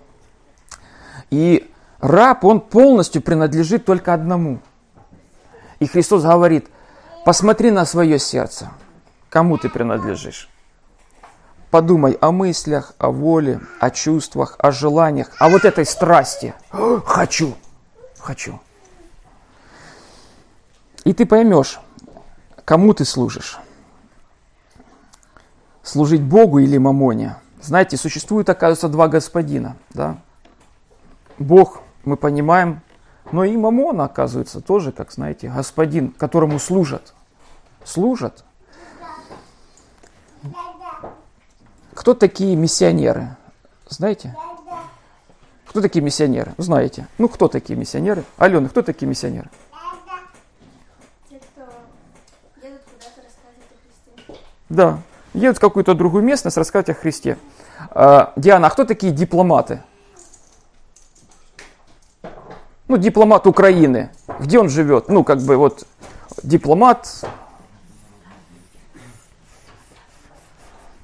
[1.30, 4.60] И раб, он полностью принадлежит только одному.
[5.78, 6.68] И Христос говорит,
[7.24, 8.70] посмотри на свое сердце,
[9.28, 10.48] кому ты принадлежишь.
[11.74, 16.54] Подумай о мыслях, о воле, о чувствах, о желаниях, о вот этой страсти.
[17.04, 17.54] Хочу,
[18.16, 18.60] хочу.
[21.02, 21.80] И ты поймешь,
[22.64, 23.58] кому ты служишь.
[25.82, 27.38] Служить Богу или Мамоне.
[27.60, 29.76] Знаете, существует, оказывается, два господина.
[29.90, 30.18] Да?
[31.40, 32.82] Бог, мы понимаем,
[33.32, 37.14] но и Мамона, оказывается, тоже, как знаете, господин, которому служат.
[37.84, 38.44] Служат.
[41.94, 43.36] Кто такие миссионеры?
[43.88, 44.36] Знаете?
[45.66, 46.54] Кто такие миссионеры?
[46.56, 47.08] Знаете.
[47.18, 48.24] Ну, кто такие миссионеры?
[48.36, 49.50] Алена, кто такие миссионеры?
[54.68, 54.98] Да.
[55.34, 57.38] Едут в какую-то другую местность рассказывать о Христе.
[57.90, 59.82] А, Диана, а кто такие дипломаты?
[62.86, 64.10] Ну, дипломат Украины.
[64.38, 65.08] Где он живет?
[65.08, 65.86] Ну, как бы вот
[66.42, 67.24] дипломат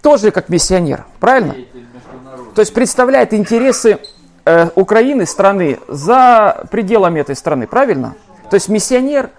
[0.03, 1.57] тоже как миссионер, правильно?
[2.55, 3.99] То есть представляет интересы
[4.45, 8.15] э, Украины, страны, за пределами этой страны, правильно?
[8.51, 9.31] То есть миссионер,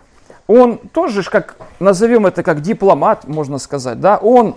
[0.47, 4.55] он тоже, как назовем это как дипломат, можно сказать, да, он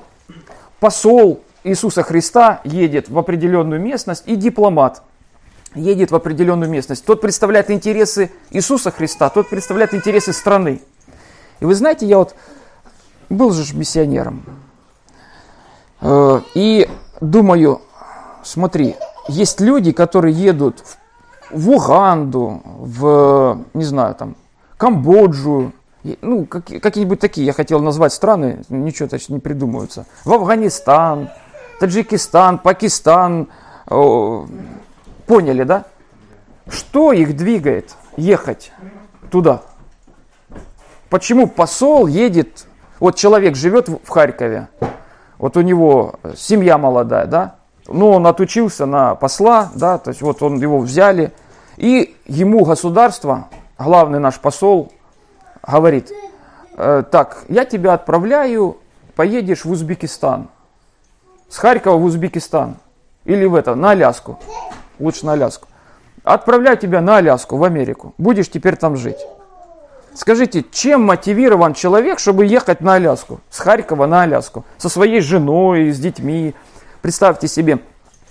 [0.81, 5.03] посол Иисуса Христа едет в определенную местность и дипломат
[5.75, 7.05] едет в определенную местность.
[7.05, 10.81] Тот представляет интересы Иисуса Христа, тот представляет интересы страны.
[11.61, 12.35] И вы знаете, я вот
[13.29, 14.45] был же миссионером.
[16.05, 16.89] Э, и
[17.21, 17.81] думаю,
[18.43, 18.95] смотри,
[19.27, 20.85] есть люди, которые едут
[21.51, 24.37] в, Уганду, в, не знаю, там,
[24.77, 25.73] Камбоджу,
[26.21, 30.05] ну, как, какие-нибудь такие, я хотел назвать страны, ничего точно не придумываются.
[30.27, 31.31] В Афганистан,
[31.81, 33.49] Таджикистан, Пакистан.
[33.87, 35.85] Поняли, да?
[36.69, 38.73] Что их двигает ехать
[39.31, 39.63] туда?
[41.09, 42.67] Почему посол едет,
[43.01, 44.69] вот человек живет в Харькове,
[45.39, 50.43] вот у него семья молодая, да, ну, он отучился на посла, да, то есть вот
[50.43, 51.33] он его взяли,
[51.77, 54.93] и ему государство, главный наш посол,
[55.67, 56.11] говорит,
[56.77, 58.79] э, так, я тебя отправляю,
[59.15, 60.49] поедешь в Узбекистан,
[61.49, 62.77] с Харькова в Узбекистан,
[63.25, 64.39] или в это, на Аляску,
[64.99, 65.69] лучше на Аляску.
[66.23, 69.19] Отправляю тебя на Аляску, в Америку, будешь теперь там жить.
[70.15, 75.91] Скажите, чем мотивирован человек, чтобы ехать на Аляску, с Харькова на Аляску, со своей женой,
[75.91, 76.55] с детьми?
[77.03, 77.81] Представьте себе,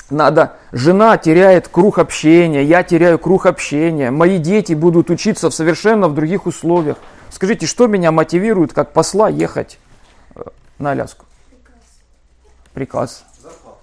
[0.09, 6.07] надо, жена теряет круг общения, я теряю круг общения, мои дети будут учиться в совершенно
[6.07, 6.97] в других условиях.
[7.29, 9.77] Скажите, что меня мотивирует как посла ехать
[10.35, 10.41] э,
[10.79, 11.25] на Аляску?
[12.73, 13.25] Приказ.
[13.41, 13.77] Зарплата.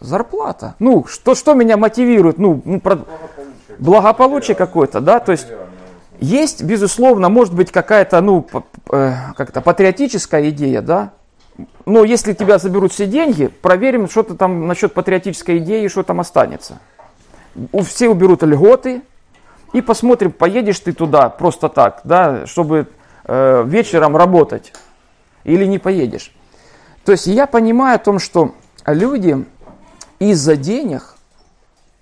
[0.00, 0.74] Зарплата.
[0.80, 2.38] Ну, что, что меня мотивирует?
[2.38, 2.96] Ну, ну про...
[2.96, 5.20] благополучие, благополучие какое-то, да?
[5.20, 5.46] То есть
[6.20, 8.46] есть, безусловно, может быть какая-то, ну,
[8.92, 11.12] э, как-то патриотическая идея, да?
[11.86, 16.20] Но если тебя заберут все деньги, проверим, что то там насчет патриотической идеи, что там
[16.20, 16.78] останется.
[17.84, 19.02] Все уберут льготы,
[19.72, 22.88] и посмотрим, поедешь ты туда просто так, да, чтобы
[23.24, 24.72] э, вечером работать,
[25.44, 26.32] или не поедешь.
[27.04, 28.54] То есть я понимаю о том, что
[28.86, 29.44] люди
[30.18, 31.14] из-за денег,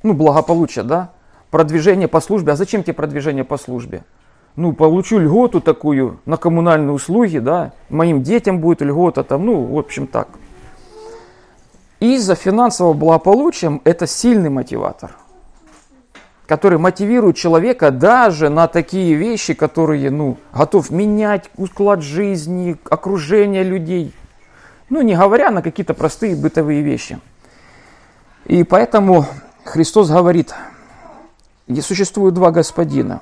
[0.02, 1.10] ну, благополучия, да,
[1.50, 2.52] продвижение по службе.
[2.52, 4.02] А зачем тебе продвижение по службе?
[4.58, 9.78] ну, получу льготу такую на коммунальные услуги, да, моим детям будет льгота там, ну, в
[9.78, 10.28] общем так.
[12.00, 15.12] Из-за финансового благополучия это сильный мотиватор,
[16.48, 24.12] который мотивирует человека даже на такие вещи, которые, ну, готов менять уклад жизни, окружение людей,
[24.90, 27.20] ну, не говоря на какие-то простые бытовые вещи.
[28.44, 29.24] И поэтому
[29.62, 30.52] Христос говорит,
[31.82, 33.20] существует два господина.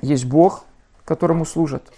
[0.00, 0.64] Есть Бог,
[1.04, 1.92] которому служат,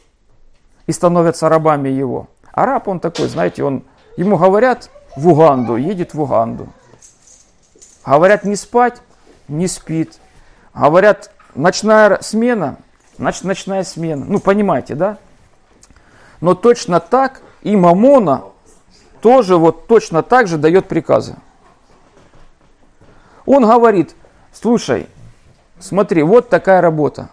[0.86, 2.28] и становятся рабами Его.
[2.52, 3.84] А раб он такой, знаете, он,
[4.16, 6.68] ему говорят в Уганду, едет в Уганду.
[8.04, 9.00] Говорят не спать,
[9.48, 10.18] не спит.
[10.74, 12.76] Говорят ночная смена,
[13.16, 14.24] значит ночная смена.
[14.28, 15.18] Ну, понимаете, да?
[16.40, 18.44] Но точно так и Мамона
[19.20, 21.36] тоже вот точно так же дает приказы.
[23.46, 24.14] Он говорит,
[24.52, 25.06] слушай,
[25.84, 27.28] смотри, вот такая работа.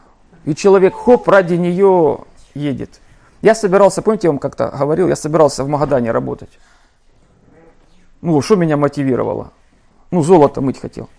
[0.46, 2.20] И человек, хоп, ради нее
[2.54, 3.00] едет.
[3.42, 6.60] Я собирался, помните, я вам как-то говорил, я собирался в Магадане работать.
[8.22, 9.52] Ну, что меня мотивировало?
[10.12, 11.10] Ну, золото мыть хотел.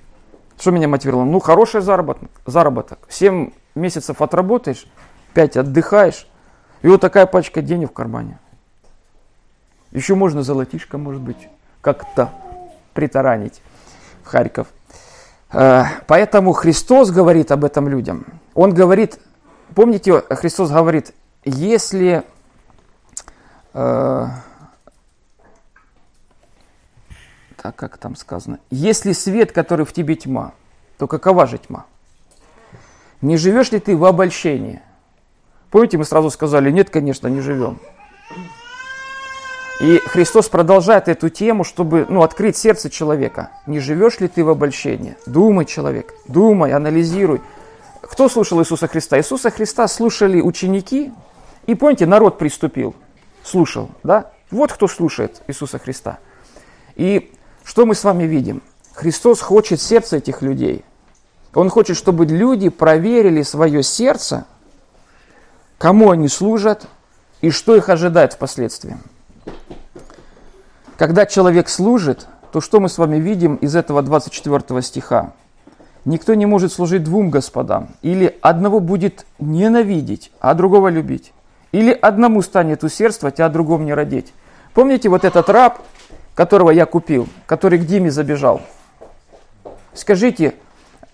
[0.59, 1.25] Что меня мотивировало?
[1.25, 2.31] Ну, хороший заработок.
[2.47, 2.99] заработок.
[3.09, 4.87] 7 месяцев отработаешь,
[5.35, 6.29] 5 отдыхаешь,
[6.83, 8.39] и вот такая пачка денег в кармане.
[9.91, 11.49] Еще можно золотишко, может быть,
[11.81, 12.31] как-то
[12.95, 13.63] притаранить
[14.23, 14.69] в Харьков.
[15.53, 18.27] Э, поэтому Христос говорит об этом людям.
[18.55, 19.19] Он говорит,
[19.75, 22.23] помните, Христос говорит, если
[23.75, 24.27] э,
[27.63, 30.53] так как там сказано, если свет, который в тебе тьма,
[30.99, 31.87] то какова же тьма?
[33.21, 34.83] Не живешь ли ты в обольщении?
[35.71, 37.79] Помните, мы сразу сказали, нет, конечно, не живем.
[39.83, 43.51] И Христос продолжает эту тему, чтобы ну, открыть сердце человека.
[43.67, 45.17] Не живешь ли ты в обольщении?
[45.27, 47.41] Думай, человек, думай, анализируй.
[48.01, 49.19] Кто слушал Иисуса Христа?
[49.19, 51.13] Иисуса Христа слушали ученики,
[51.67, 52.95] и помните, народ приступил,
[53.43, 54.31] слушал, да?
[54.53, 56.21] Вот кто слушает Иисуса Христа.
[56.95, 57.33] И
[57.65, 58.63] что мы с вами видим?
[58.93, 60.85] Христос хочет сердце этих людей.
[61.55, 64.47] Он хочет, чтобы люди проверили свое сердце,
[65.79, 66.87] кому они служат
[67.41, 68.97] и что их ожидает впоследствии.
[70.97, 75.33] Когда человек служит, то что мы с вами видим из этого 24 стиха?
[76.05, 77.91] Никто не может служить двум господам.
[78.03, 81.33] Или одного будет ненавидеть, а другого любить.
[81.73, 84.33] Или одному станет усердствовать, а другому не родить.
[84.75, 85.79] Помните вот этот раб,
[86.35, 88.61] которого я купил, который к Диме забежал?
[89.95, 90.55] Скажите,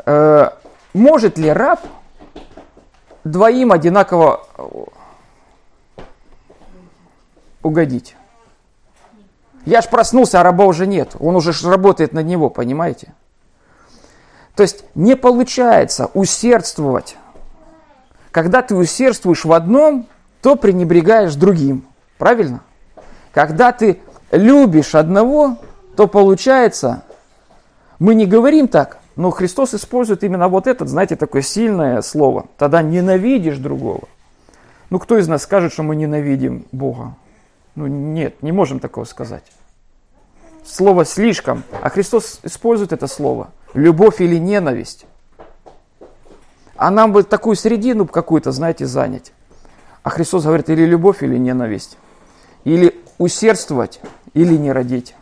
[0.06, 0.50] э,
[0.94, 1.80] может ли раб
[3.24, 4.46] двоим одинаково
[7.62, 8.16] угодить?
[9.64, 11.16] Я ж проснулся, а раба уже нет.
[11.20, 13.12] Он уже работает на него, понимаете?
[14.54, 17.16] То есть не получается усердствовать.
[18.30, 20.06] Когда ты усердствуешь в одном,
[20.42, 21.84] то пренебрегаешь другим.
[22.18, 22.62] Правильно?
[23.32, 25.58] Когда ты любишь одного,
[25.96, 27.02] то получается,
[27.98, 32.46] мы не говорим так, но Христос использует именно вот это, знаете, такое сильное слово.
[32.56, 34.08] Тогда ненавидишь другого.
[34.90, 37.14] Ну, кто из нас скажет, что мы ненавидим Бога?
[37.78, 39.44] Ну, нет, не можем такого сказать
[40.68, 43.50] слово слишком, а Христос использует это слово.
[43.74, 45.06] Любовь или ненависть.
[46.76, 49.32] А нам бы такую середину какую-то, знаете, занять.
[50.02, 51.98] А Христос говорит, или любовь, или ненависть.
[52.64, 54.00] Или усердствовать,
[54.34, 55.16] или не родить.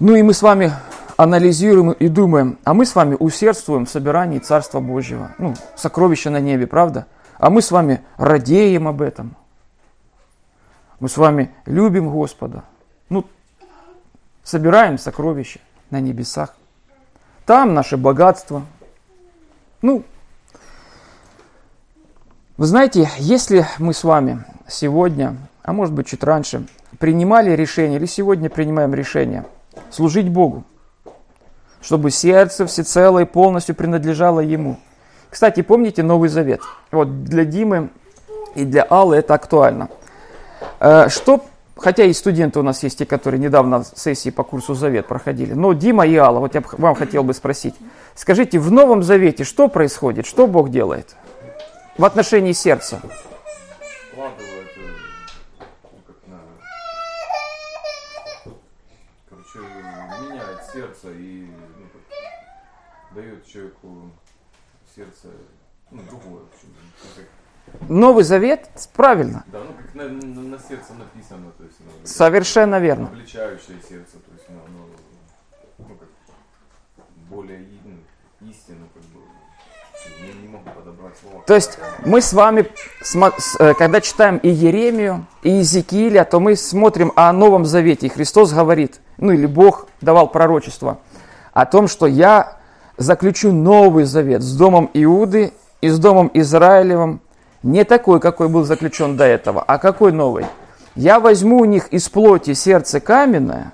[0.00, 0.72] Ну и мы с вами
[1.16, 5.34] анализируем и думаем, а мы с вами усердствуем в собирании Царства Божьего.
[5.38, 7.06] Ну, сокровища на небе, правда?
[7.38, 9.36] А мы с вами радеем об этом.
[11.02, 12.62] Мы с вами любим Господа.
[13.08, 13.24] Ну,
[14.44, 15.58] собираем сокровища
[15.90, 16.54] на небесах.
[17.44, 18.62] Там наше богатство.
[19.82, 20.04] Ну,
[22.56, 26.68] вы знаете, если мы с вами сегодня, а может быть чуть раньше,
[27.00, 29.44] принимали решение, или сегодня принимаем решение
[29.90, 30.62] служить Богу,
[31.80, 34.78] чтобы сердце всецело и полностью принадлежало Ему.
[35.30, 36.60] Кстати, помните Новый Завет?
[36.92, 37.90] Вот для Димы
[38.54, 39.88] и для Аллы это актуально.
[40.80, 41.44] Э, что
[41.82, 45.52] Хотя и студенты у нас есть те, которые недавно сессии по курсу Завет проходили.
[45.52, 47.74] Но Дима и Алла, вот я вам хотел бы спросить.
[48.14, 50.26] Скажите, в Новом Завете что происходит?
[50.26, 51.16] Что Бог делает
[51.98, 53.00] в отношении сердца?
[60.72, 64.10] Сердце и ну, как, дает человеку
[64.96, 65.28] сердце
[65.90, 66.44] ну, другое.
[67.90, 69.44] Новый Завет, правильно.
[69.48, 69.74] Да, ну
[70.08, 71.76] на, на, на сердце написано, то есть.
[71.80, 73.06] Ну, Совершенно верно.
[73.08, 74.86] Обличающее сердце, то есть, ну, оно,
[75.78, 76.08] ну, как
[77.28, 79.20] более ну, истину, как бы.
[80.26, 81.44] Я не могу подобрать слова.
[81.46, 82.66] То есть мы с вами,
[83.60, 88.08] э, когда читаем и Еремию, и Иезекииля, то мы смотрим о Новом Завете.
[88.08, 90.98] И Христос говорит, ну или Бог давал пророчество
[91.52, 92.58] о том, что я
[92.96, 97.20] заключу новый завет с домом Иуды и с домом Израилевым,
[97.62, 100.46] не такой, какой был заключен до этого, а какой новый?
[100.94, 103.72] Я возьму у них из плоти сердце каменное,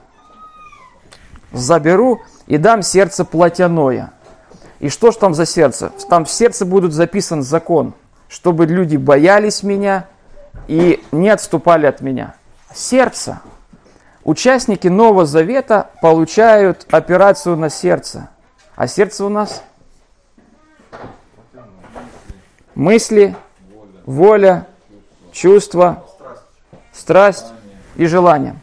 [1.53, 4.13] заберу и дам сердце плотяное.
[4.79, 5.91] И что ж там за сердце?
[6.09, 7.95] Там в сердце будет записан закон,
[8.29, 10.07] чтобы люди боялись меня
[10.69, 12.35] и не отступали от меня.
[12.73, 13.41] Сердце.
[14.23, 18.29] Участники Нового Завета получают операцию на сердце.
[18.77, 19.63] А сердце у нас
[22.75, 23.35] мысли,
[24.09, 24.67] воля,
[25.33, 26.03] чувства,
[26.95, 27.45] страсть
[27.97, 28.57] и желание.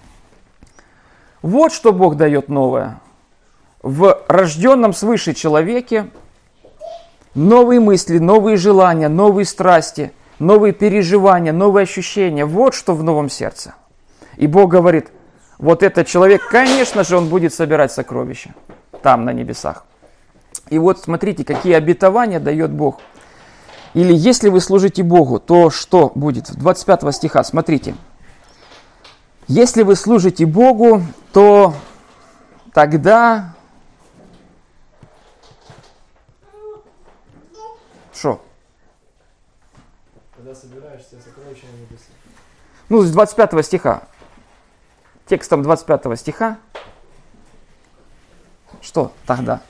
[1.43, 2.99] Вот что Бог дает новое.
[3.83, 6.09] В рожденном свыше человеке
[7.35, 12.43] новые мысли, новые желания, новые страсти, новые переживания, новые ощущения.
[12.43, 13.75] Вот что в новом сердце.
[14.37, 15.11] И Бог говорит,
[15.59, 18.55] вот этот человек, конечно же, он будет собирать сокровища
[19.03, 19.85] там, на небесах.
[20.71, 22.99] И вот смотрите, какие обетования дает Бог.
[23.95, 26.51] Или если вы служите Богу, то что будет?
[26.51, 27.95] 25 стиха, смотрите.
[29.47, 31.73] Если вы служите Богу, то
[32.73, 33.55] тогда...
[38.13, 38.43] Что?
[40.35, 42.09] Когда собираешься сокровища на небесах.
[42.89, 44.03] Ну, с 25 стиха.
[45.25, 46.57] Текстом 25 стиха.
[48.81, 49.61] Что тогда?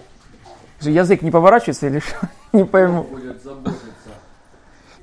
[0.81, 2.27] Язык не поворачивается или что?
[2.53, 3.03] Не пойму.
[3.03, 3.84] Будет заботиться.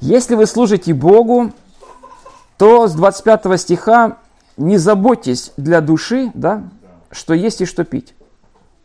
[0.03, 1.53] Если вы служите Богу,
[2.59, 4.17] то с 25 стиха
[4.57, 6.65] не заботьтесь для души, да,
[7.13, 8.13] что есть и что пить.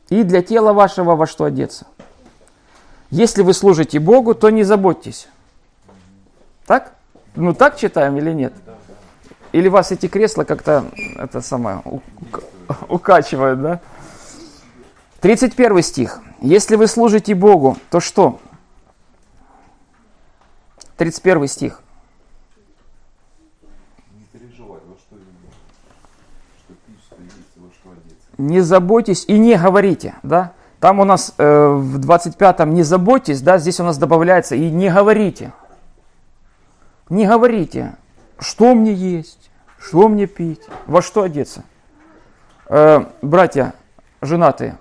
[0.09, 1.87] И для тела вашего во что одеться.
[3.09, 5.27] Если вы служите Богу, то не заботьтесь.
[6.67, 6.93] Так?
[7.35, 8.53] Ну так читаем или нет?
[9.53, 10.85] Или вас эти кресла как-то
[11.17, 12.43] это самое у- ука-
[12.89, 13.79] укачивают, да?
[15.21, 16.19] 31 стих.
[16.41, 18.39] Если вы служите Богу, то что?
[20.97, 21.81] 31 стих.
[28.37, 30.53] не заботьтесь и не говорите, да?
[30.79, 34.91] Там у нас э, в 25-м не заботьтесь, да, здесь у нас добавляется и не
[34.91, 35.53] говорите.
[37.09, 37.95] Не говорите,
[38.37, 41.63] что мне есть, что мне пить, во что одеться.
[42.67, 43.73] Э, братья
[44.21, 44.77] женатые,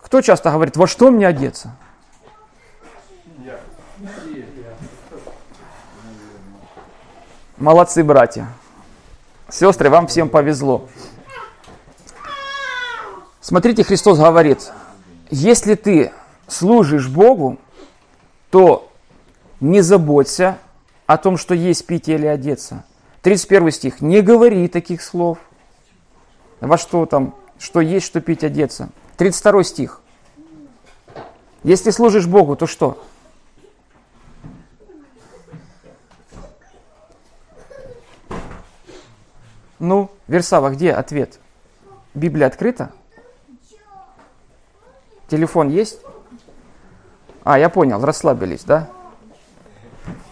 [0.00, 1.74] кто часто говорит, во что мне одеться?
[7.56, 8.48] Молодцы, братья.
[9.48, 10.88] Сестры, вам всем повезло.
[13.40, 14.72] Смотрите, Христос говорит,
[15.30, 16.12] если ты
[16.48, 17.58] служишь Богу,
[18.50, 18.90] то
[19.60, 20.58] не заботься
[21.06, 22.84] о том, что есть пить или одеться.
[23.22, 24.00] 31 стих.
[24.00, 25.38] Не говори таких слов.
[26.60, 28.88] Во что там, что есть, что пить, одеться.
[29.16, 30.00] 32 стих.
[31.62, 33.00] Если служишь Богу, то что?
[39.84, 41.38] Ну, Версава, где ответ?
[42.14, 42.90] Библия открыта?
[45.28, 46.00] Телефон есть?
[47.42, 48.88] А, я понял, расслабились, да?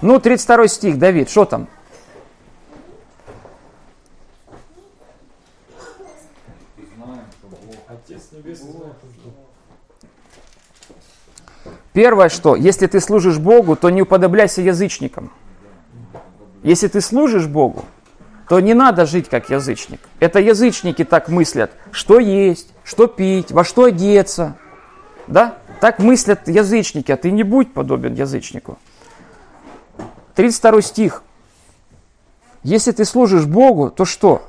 [0.01, 1.69] Ну, 32 стих, Давид, что там?
[11.93, 15.31] Первое, что, если ты служишь Богу, то не уподобляйся язычникам.
[16.63, 17.85] Если ты служишь Богу,
[18.49, 20.01] то не надо жить как язычник.
[20.21, 24.57] Это язычники так мыслят, что есть, что пить, во что одеться.
[25.27, 25.57] Да?
[25.81, 28.79] Так мыслят язычники, а ты не будь подобен язычнику.
[30.35, 31.23] 32 стих.
[32.63, 34.49] Если ты служишь Богу, то что?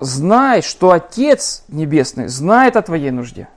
[0.00, 3.48] Знай, что Отец Небесный знает о твоей нужде.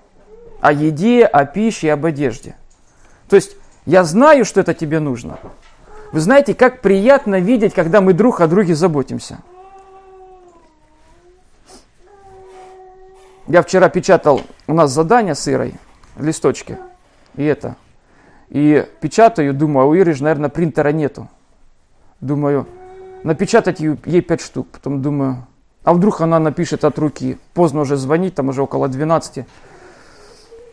[0.61, 2.55] О еде, о пище, об одежде.
[3.27, 5.39] То есть, я знаю, что это тебе нужно.
[6.11, 9.39] Вы знаете, как приятно видеть, когда мы друг о друге заботимся.
[13.47, 15.75] Я вчера печатал у нас задание с Ирой,
[16.17, 16.77] листочки,
[17.35, 17.75] и это.
[18.49, 21.27] И печатаю, думаю, а у Иры же, наверное, принтера нету.
[22.21, 22.67] Думаю,
[23.23, 24.67] напечатать ей пять штук.
[24.71, 25.45] Потом думаю,
[25.83, 27.37] а вдруг она напишет от руки.
[27.53, 29.45] Поздно уже звонить, там уже около 12.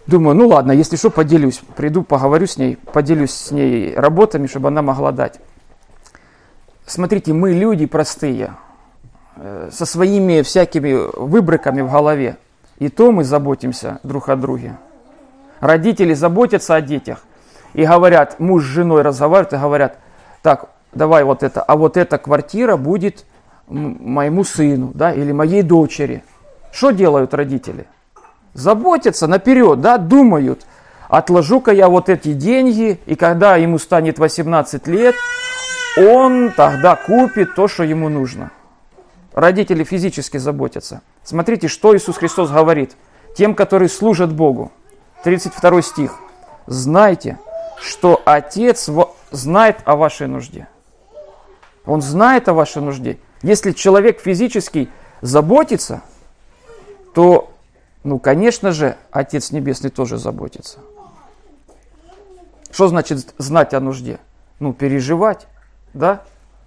[0.06, 1.60] Думаю, ну ладно, если что, поделюсь.
[1.76, 5.40] Приду, поговорю с ней, поделюсь с ней работами, чтобы она могла дать.
[6.86, 8.54] Смотрите, мы люди простые,
[9.36, 12.36] э, со своими всякими выбрыками в голове.
[12.78, 14.76] И то мы заботимся друг о друге.
[15.60, 17.24] Родители заботятся о детях
[17.74, 19.98] и говорят, муж с женой разговаривают и говорят,
[20.42, 23.24] так, давай вот это, а вот эта квартира будет
[23.68, 26.24] моему сыну, да, или моей дочери.
[26.72, 27.86] Что делают родители?
[28.54, 30.66] Заботятся наперед, да, думают,
[31.08, 35.14] отложу-ка я вот эти деньги, и когда ему станет 18 лет,
[35.98, 38.50] он тогда купит то, что ему нужно.
[39.32, 41.00] Родители физически заботятся.
[41.22, 42.96] Смотрите, что Иисус Христос говорит
[43.36, 44.72] тем, которые служат Богу.
[45.24, 46.18] 32 стих.
[46.66, 47.38] Знайте,
[47.80, 48.90] что Отец
[49.30, 50.68] знает о вашей нужде.
[51.86, 53.18] Он знает о вашей нужде.
[53.42, 54.88] Если человек физически
[55.20, 56.02] заботится,
[57.14, 57.50] то,
[58.04, 60.80] ну, конечно же, Отец Небесный тоже заботится.
[62.70, 64.18] Что значит знать о нужде?
[64.58, 65.46] Ну, переживать,
[65.94, 66.24] да,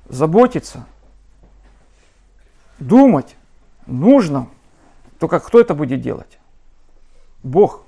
[0.07, 0.85] заботиться,
[2.79, 3.35] думать
[3.85, 4.47] нужно.
[5.19, 6.39] Только кто это будет делать?
[7.43, 7.83] Бог.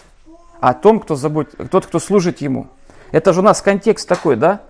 [0.60, 1.56] О том, кто забот...
[1.70, 2.68] тот, кто служит Ему.
[3.12, 4.62] Это же у нас контекст такой, да?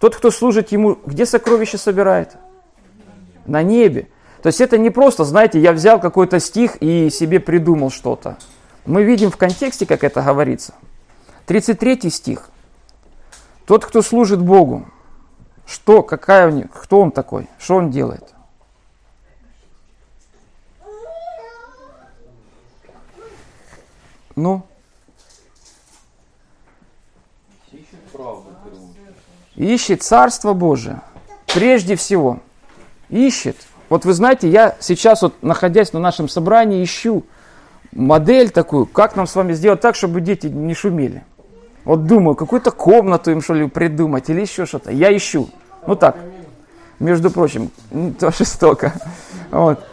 [0.00, 2.36] Тот, кто служит Ему, где сокровища собирает?
[3.46, 4.08] На небе.
[4.42, 8.38] То есть это не просто, знаете, я взял какой-то стих и себе придумал что-то.
[8.86, 10.74] Мы видим в контексте, как это говорится.
[11.46, 12.50] 33 стих.
[13.66, 14.86] Тот, кто служит Богу,
[15.66, 18.34] что, какая у них, кто он такой, что он делает?
[24.36, 24.62] Ну?
[29.56, 31.00] Ищет Царство Божие.
[31.52, 32.38] Прежде всего.
[33.08, 33.56] Ищет.
[33.88, 37.24] Вот вы знаете, я сейчас, вот, находясь на нашем собрании, ищу
[37.92, 41.24] модель такую, как нам с вами сделать так, чтобы дети не шумели.
[41.84, 44.92] Вот думаю, какую-то комнату им что ли придумать или еще что-то.
[44.92, 45.48] Я ищу.
[45.86, 46.16] Ну так,
[46.98, 47.70] между прочим,
[48.18, 48.92] то жестоко.
[49.50, 49.84] Вот.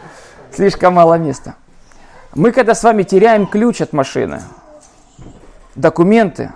[0.52, 1.54] Слишком мало места.
[2.34, 4.42] Мы когда с вами теряем ключ от машины,
[5.74, 6.52] документы,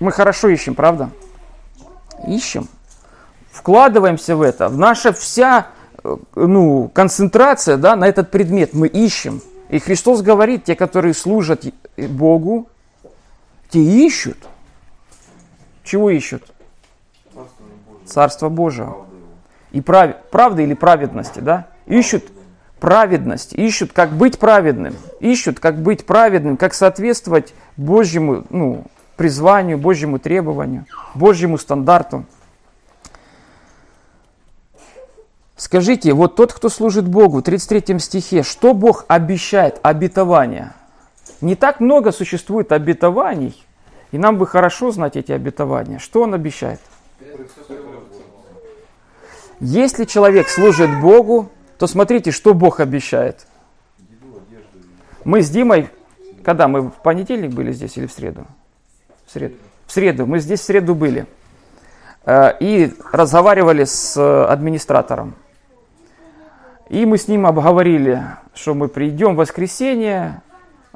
[0.00, 1.10] мы хорошо ищем, правда?
[2.26, 2.68] Ищем.
[3.50, 4.70] Вкладываемся в это.
[4.70, 5.66] Наша вся
[6.34, 9.40] ну, концентрация да, на этот предмет мы ищем.
[9.68, 11.64] И Христос говорит, те, которые служат
[11.96, 12.68] Богу,
[13.70, 14.38] те ищут.
[15.84, 16.42] Чего ищут?
[18.06, 18.94] Царство Божие.
[19.72, 20.16] И прав...
[20.30, 21.68] правды или праведности, да?
[21.86, 22.24] Ищут
[22.80, 28.84] праведность, ищут, как быть праведным, ищут, как быть праведным, как соответствовать Божьему ну,
[29.16, 32.24] призванию, Божьему требованию, Божьему стандарту.
[35.58, 39.80] Скажите, вот тот, кто служит Богу, в 33 стихе, что Бог обещает?
[39.82, 40.72] Обетование.
[41.40, 43.60] Не так много существует обетований,
[44.12, 45.98] и нам бы хорошо знать эти обетования.
[45.98, 46.78] Что Он обещает?
[49.58, 53.48] Если человек служит Богу, то смотрите, что Бог обещает.
[55.24, 55.90] Мы с Димой,
[56.44, 58.46] когда мы в понедельник были здесь или в среду?
[59.26, 59.56] В среду.
[59.86, 60.24] В среду.
[60.24, 61.26] Мы здесь в среду были.
[62.24, 65.34] Э, и разговаривали с администратором.
[66.88, 68.22] И мы с ним обговорили,
[68.54, 70.42] что мы придем в воскресенье,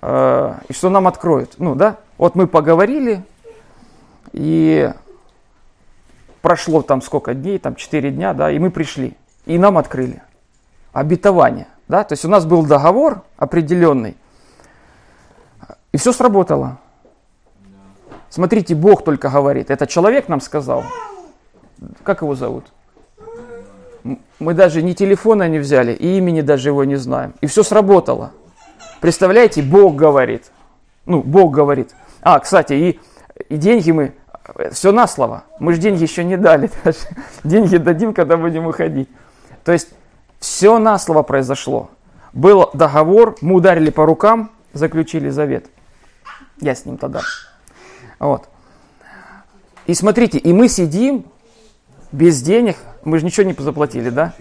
[0.01, 1.55] э, и что нам откроют.
[1.59, 1.99] Ну, да?
[2.17, 3.25] Вот мы поговорили,
[4.33, 4.91] и
[6.41, 9.17] прошло там сколько дней, там 4 дня, да, и мы пришли.
[9.45, 10.23] И нам открыли
[10.93, 11.69] обетование.
[11.89, 12.05] Да?
[12.05, 14.17] То есть у нас был договор определенный,
[15.93, 16.79] и все сработало.
[18.31, 19.71] Смотрите, Бог только говорит.
[19.71, 20.85] Это человек нам сказал.
[22.03, 22.65] Как его зовут?
[24.39, 27.35] Мы даже ни телефона не взяли, и имени даже его не знаем.
[27.41, 28.33] И все сработало.
[29.01, 30.51] Представляете, Бог говорит.
[31.07, 31.95] Ну, Бог говорит.
[32.21, 33.01] А, кстати, и,
[33.49, 34.15] и деньги мы,
[34.73, 35.45] все на слово.
[35.59, 36.99] Мы же деньги еще не дали даже.
[37.45, 39.09] Деньги дадим, когда будем уходить.
[39.65, 39.89] То есть
[40.41, 41.91] все на слово произошло.
[42.33, 45.67] Был договор, мы ударили по рукам, заключили завет.
[46.61, 47.21] Я с ним тогда.
[48.19, 48.49] Вот.
[49.87, 51.25] И смотрите, и мы сидим
[52.13, 54.35] без денег, мы же ничего не заплатили, да?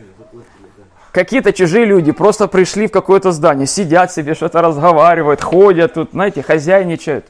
[1.11, 6.41] Какие-то чужие люди просто пришли в какое-то здание, сидят себе, что-то разговаривают, ходят тут, знаете,
[6.41, 7.25] хозяйничают.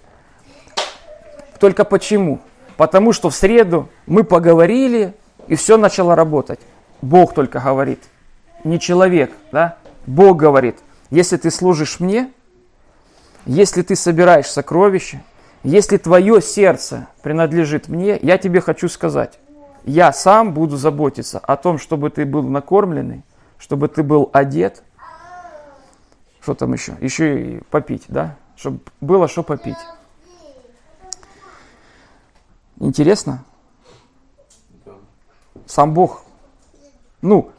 [1.59, 2.39] Только почему?
[2.77, 5.15] Потому что в среду мы поговорили,
[5.47, 6.59] и все начало работать.
[7.01, 8.03] Бог только говорит
[8.63, 9.77] не человек, да?
[10.05, 10.77] Бог говорит,
[11.09, 12.31] если ты служишь мне,
[13.45, 15.23] если ты собираешь сокровища,
[15.63, 19.39] если твое сердце принадлежит мне, я тебе хочу сказать,
[19.83, 23.23] я сам буду заботиться о том, чтобы ты был накормленный,
[23.57, 24.83] чтобы ты был одет,
[26.41, 26.97] что там еще?
[27.01, 28.35] Еще и попить, да?
[28.55, 29.77] Чтобы было что попить.
[32.79, 33.43] Интересно?
[35.67, 36.23] Сам Бог.
[37.21, 37.51] Ну,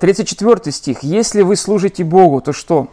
[0.00, 1.02] 34 стих.
[1.02, 2.88] Если вы служите Богу, то что?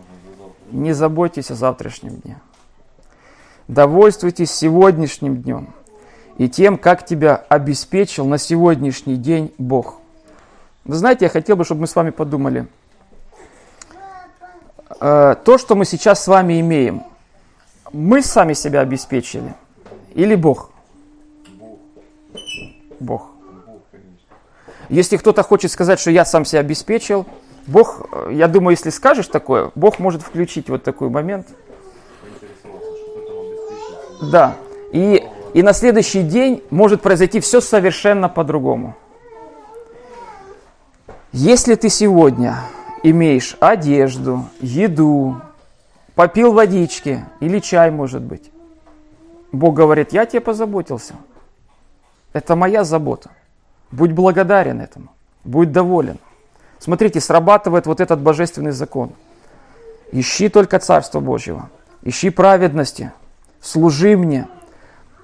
[0.00, 0.59] можно за завтра.
[0.70, 2.40] Не заботьтесь о завтрашнем дне.
[3.68, 5.68] Довольствуйтесь сегодняшним днем
[6.38, 9.98] и тем, как тебя обеспечил на сегодняшний день Бог.
[10.84, 12.66] Вы знаете, я хотел бы, чтобы мы с вами подумали.
[15.00, 17.04] Э, То, что мы сейчас с вами имеем,
[17.92, 19.54] мы сами себя обеспечили
[20.14, 20.70] или Бог?
[22.98, 23.30] Бог.
[24.88, 27.26] Если кто-то хочет сказать, что я сам себя обеспечил,
[27.66, 31.46] Бог, э, я думаю, если скажешь такое, Бог может включить вот такой момент.
[34.32, 34.56] Да.
[34.92, 38.96] И, и на следующий день может произойти все совершенно по-другому.
[41.32, 42.58] Если ты сегодня
[43.02, 45.40] имеешь одежду, еду,
[46.14, 48.50] попил водички или чай, может быть,
[49.52, 51.14] Бог говорит, я тебе позаботился.
[52.32, 53.30] Это моя забота.
[53.90, 55.08] Будь благодарен этому.
[55.44, 56.18] Будь доволен.
[56.80, 59.12] Смотрите, срабатывает вот этот божественный закон.
[60.12, 61.68] Ищи только Царство Божьего.
[62.02, 63.12] Ищи праведности.
[63.60, 64.48] Служи мне.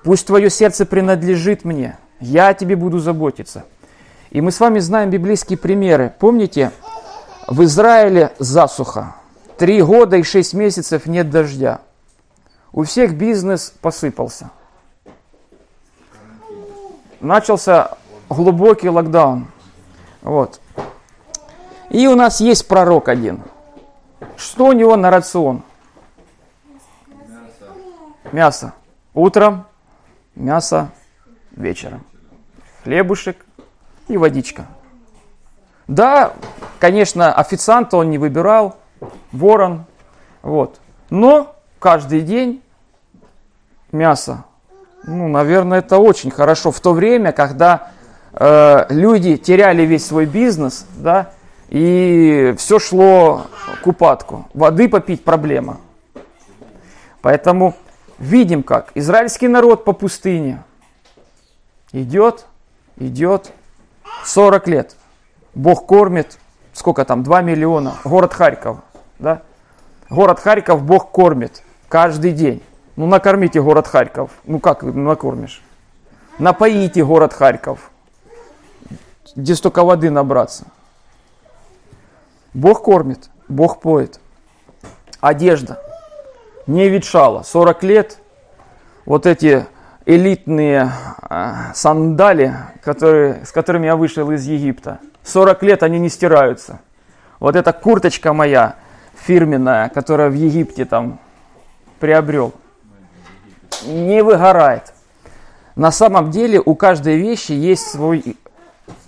[0.05, 1.97] Пусть твое сердце принадлежит мне.
[2.21, 3.65] Я о тебе буду заботиться.
[4.31, 6.13] И мы с вами знаем библейские примеры.
[6.19, 6.73] Помните,
[7.49, 9.17] в Израиле засуха.
[9.57, 11.81] Три года и шесть месяцев нет дождя.
[12.71, 14.51] У всех бизнес посыпался.
[17.21, 17.97] Начался
[18.29, 19.47] глубокий локдаун.
[20.21, 20.61] Вот.
[21.91, 23.43] И у нас есть пророк один.
[24.37, 25.63] Что у него на рацион?
[28.33, 28.75] Мясо.
[29.15, 29.67] Утром,
[30.35, 30.91] мясо
[31.53, 32.05] вечером.
[32.83, 33.45] Хлебушек
[34.09, 34.67] и водичка.
[35.89, 36.33] Да,
[36.81, 38.77] конечно, официанта он не выбирал,
[39.33, 39.85] ворон,
[40.43, 40.81] вот.
[41.11, 42.63] Но каждый день
[43.93, 44.45] мясо.
[45.05, 47.91] Ну, наверное, это очень хорошо в то время, когда
[48.33, 51.31] э, люди теряли весь свой бизнес, да,
[51.69, 53.47] и все шло
[53.83, 54.47] к упадку.
[54.55, 55.81] Воды попить проблема.
[57.23, 57.75] Поэтому
[58.19, 60.63] видим, как израильский народ по пустыне
[61.93, 62.47] идет,
[62.99, 63.53] идет
[64.25, 64.97] 40 лет.
[65.55, 66.39] Бог кормит,
[66.73, 67.95] сколько там, 2 миллиона.
[68.05, 68.79] Город Харьков,
[69.19, 69.43] да?
[70.09, 72.63] Город Харьков Бог кормит каждый день.
[72.95, 74.31] Ну, накормите город Харьков.
[74.45, 75.63] Ну, как накормишь?
[76.39, 77.91] Напоите город Харьков.
[79.35, 80.67] Где столько воды набраться?
[82.57, 84.19] Бог кормит, Бог поет.
[85.21, 85.79] Одежда
[86.67, 87.43] не ветшала.
[87.43, 88.19] 40 лет
[89.05, 89.67] вот эти
[90.07, 90.91] элитные
[91.29, 96.81] э, сандали, которые, с которыми я вышел из Египта, 40 лет они не стираются.
[97.41, 98.77] Вот эта курточка моя
[99.15, 101.19] фирменная, которая в Египте там
[102.01, 102.55] приобрел,
[103.85, 104.95] не выгорает.
[105.75, 108.39] На самом деле у каждой вещи есть свой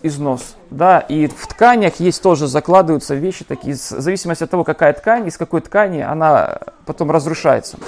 [0.03, 0.57] износ.
[0.71, 5.27] Да, и в тканях есть тоже закладываются вещи такие, в зависимости от того, какая ткань,
[5.27, 7.79] из какой ткани она потом разрушается.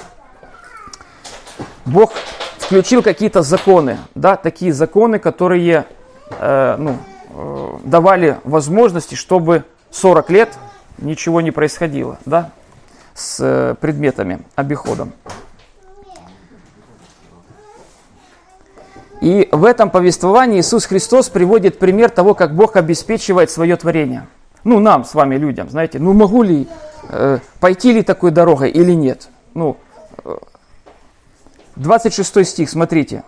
[1.84, 2.12] Бог
[2.58, 5.86] включил какие-то законы, да, такие законы, которые
[6.38, 6.98] э, ну,
[7.30, 10.58] э, давали возможности, чтобы 40 лет
[10.98, 12.50] ничего не происходило, да,
[13.14, 15.12] с э, предметами, обиходом.
[19.20, 24.26] И в этом повествовании Иисус Христос приводит пример того, как Бог обеспечивает свое творение.
[24.64, 26.66] Ну, нам с вами, людям, знаете, ну могу ли,
[27.08, 29.28] э, пойти ли такой дорогой или нет?
[29.54, 29.76] Ну,
[30.24, 30.36] э,
[31.76, 33.24] 26 стих, смотрите.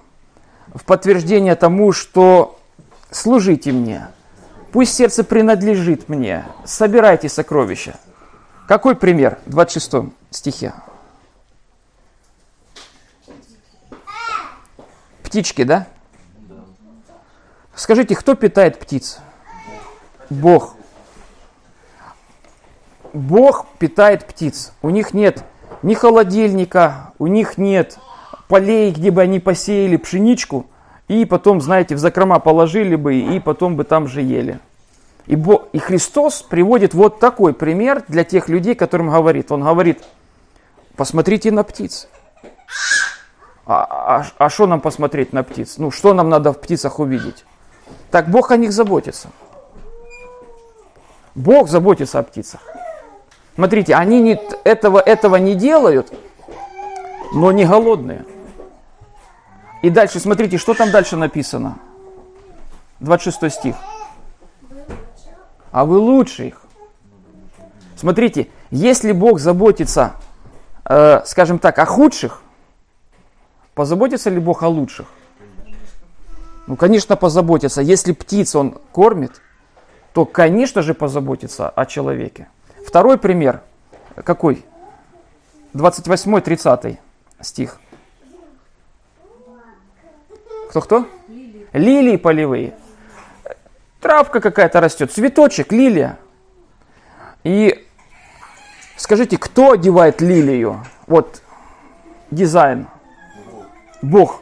[0.75, 2.59] В подтверждение тому, что
[3.11, 4.09] служите мне,
[4.73, 7.97] пусть сердце принадлежит мне, собирайте сокровища.
[8.67, 10.73] Какой пример в 26 стихе?
[15.33, 15.87] Птички, да?
[17.75, 19.19] Скажите, кто питает птиц?
[20.29, 20.75] Бог.
[23.15, 24.75] Бог питает птиц.
[24.83, 25.43] У них нет
[25.83, 27.97] ни холодильника, у них нет
[28.47, 30.67] полей, где бы они посеяли пшеничку,
[31.09, 34.61] и потом, знаете, в закрома положили бы, и потом бы там же ели.
[35.27, 39.51] И, Бог, и Христос приводит вот такой пример для тех людей, которым говорит.
[39.51, 40.03] Он говорит,
[40.95, 42.07] посмотрите на птиц.
[43.65, 45.79] А что а, а нам посмотреть на птиц?
[45.79, 47.45] Ну, что нам надо в птицах увидеть?
[48.11, 49.29] Так Бог о них заботится.
[51.35, 52.61] Бог заботится о птицах.
[53.55, 56.13] Смотрите, они не, этого, этого не делают,
[57.33, 58.25] но не голодные.
[59.83, 61.79] И дальше, смотрите, что там дальше написано.
[63.01, 63.77] 26 стих.
[65.71, 66.63] А вы лучше их.
[67.97, 70.15] Смотрите, если Бог заботится,
[70.85, 72.43] э, скажем так, о худших,
[73.75, 75.07] позаботится ли Бог о лучших?
[76.67, 77.81] Ну, конечно, позаботится.
[77.83, 79.41] Если птиц он кормит,
[80.13, 82.49] то, конечно же, позаботится о человеке.
[82.87, 83.63] Второй пример.
[84.25, 84.65] какой?
[85.75, 86.99] 28-30
[87.41, 87.79] стих.
[90.71, 91.07] Кто-кто?
[91.73, 92.75] Лилии полевые.
[94.01, 96.19] Травка какая-то растет, цветочек, лилия.
[97.45, 97.87] И
[98.97, 100.85] скажите, кто одевает лилию?
[101.07, 101.43] Вот
[102.31, 102.89] дизайн.
[104.03, 104.41] Бог.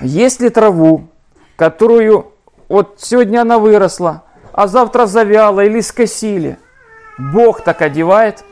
[0.00, 1.08] Есть ли траву,
[1.56, 2.32] которую
[2.68, 6.58] вот сегодня она выросла, а завтра завяла или скосили?
[7.18, 8.44] Бог так одевает.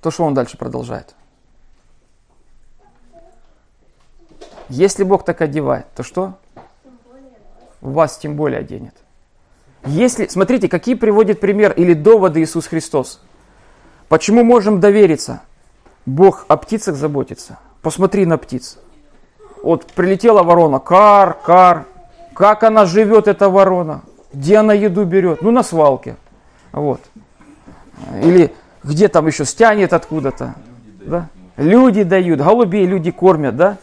[0.00, 1.14] То что он дальше продолжает?
[4.68, 6.38] Если Бог так одевает, то что?
[7.80, 8.94] Вас тем более оденет.
[9.84, 13.20] Если, смотрите, какие приводит пример или доводы Иисус Христос.
[14.08, 15.42] Почему можем довериться?
[16.06, 17.58] Бог о птицах заботится.
[17.82, 18.78] Посмотри на птиц.
[19.62, 21.84] Вот прилетела ворона, кар, кар.
[22.34, 24.02] Как она живет, эта ворона?
[24.32, 25.42] Где она еду берет?
[25.42, 26.16] Ну, на свалке.
[26.72, 27.00] Вот.
[28.22, 28.52] Или
[28.82, 30.54] где там еще стянет откуда-то.
[31.00, 31.28] Да?
[31.56, 33.76] Люди дают, голубей люди кормят, да?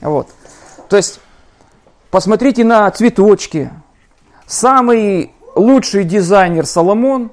[0.00, 0.28] Вот.
[0.88, 1.20] То есть,
[2.10, 3.70] посмотрите на цветочки.
[4.46, 7.30] Самый лучший дизайнер Соломон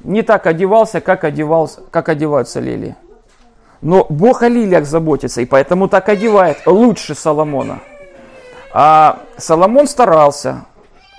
[0.00, 2.96] не так одевался, как, одевался, как одеваются лилии.
[3.82, 7.80] Но Бог о лилиях заботится, и поэтому так одевает лучше Соломона.
[8.72, 10.66] А Соломон старался,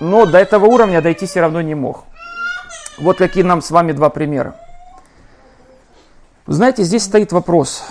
[0.00, 2.04] но до этого уровня дойти все равно не мог.
[2.98, 4.54] Вот какие нам с вами два примера.
[6.46, 7.84] Знаете, здесь стоит вопрос,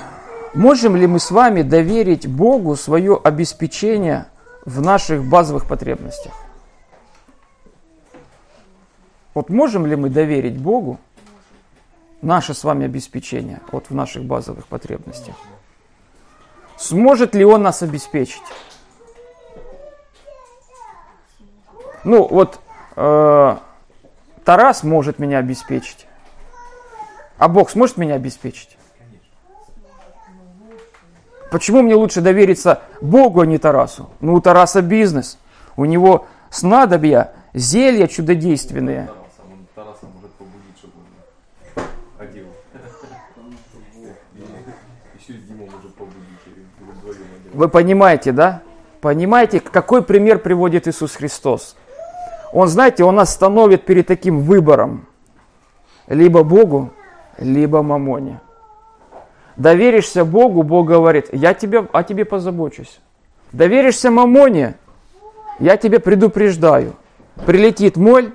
[0.54, 4.26] можем ли мы с вами доверить Богу свое обеспечение
[4.66, 6.34] в наших базовых потребностях?
[9.34, 11.00] Вот можем ли мы доверить Богу
[12.22, 15.36] наше с вами обеспечение вот в наших базовых потребностях?
[16.78, 18.42] Сможет ли Он нас обеспечить?
[22.04, 22.60] Ну вот
[22.96, 23.58] э,
[24.44, 26.08] Тарас может меня обеспечить,
[27.38, 28.78] а Бог сможет меня обеспечить?
[31.52, 34.10] Почему мне лучше довериться Богу, а не Тарасу?
[34.22, 35.38] Ну, у Тараса бизнес.
[35.76, 39.08] У него снадобья, зелья чудодейственные.
[39.08, 40.94] Тараса, он Тараса может побудить, чтобы
[41.76, 42.46] он одел.
[44.34, 47.51] И еще и Дима может побудить, или или вдвоем одел.
[47.62, 48.64] Вы понимаете, да?
[49.02, 51.76] Понимаете, какой пример приводит Иисус Христос?
[52.52, 55.06] Он, знаете, Он нас становит перед таким выбором.
[56.08, 56.92] Либо Богу,
[57.38, 58.40] либо мамоне.
[59.58, 63.00] Доверишься Богу, Бог говорит, я тебе, о тебе позабочусь.
[63.52, 64.74] Доверишься мамоне,
[65.60, 66.96] я тебя предупреждаю.
[67.46, 68.34] Прилетит моль,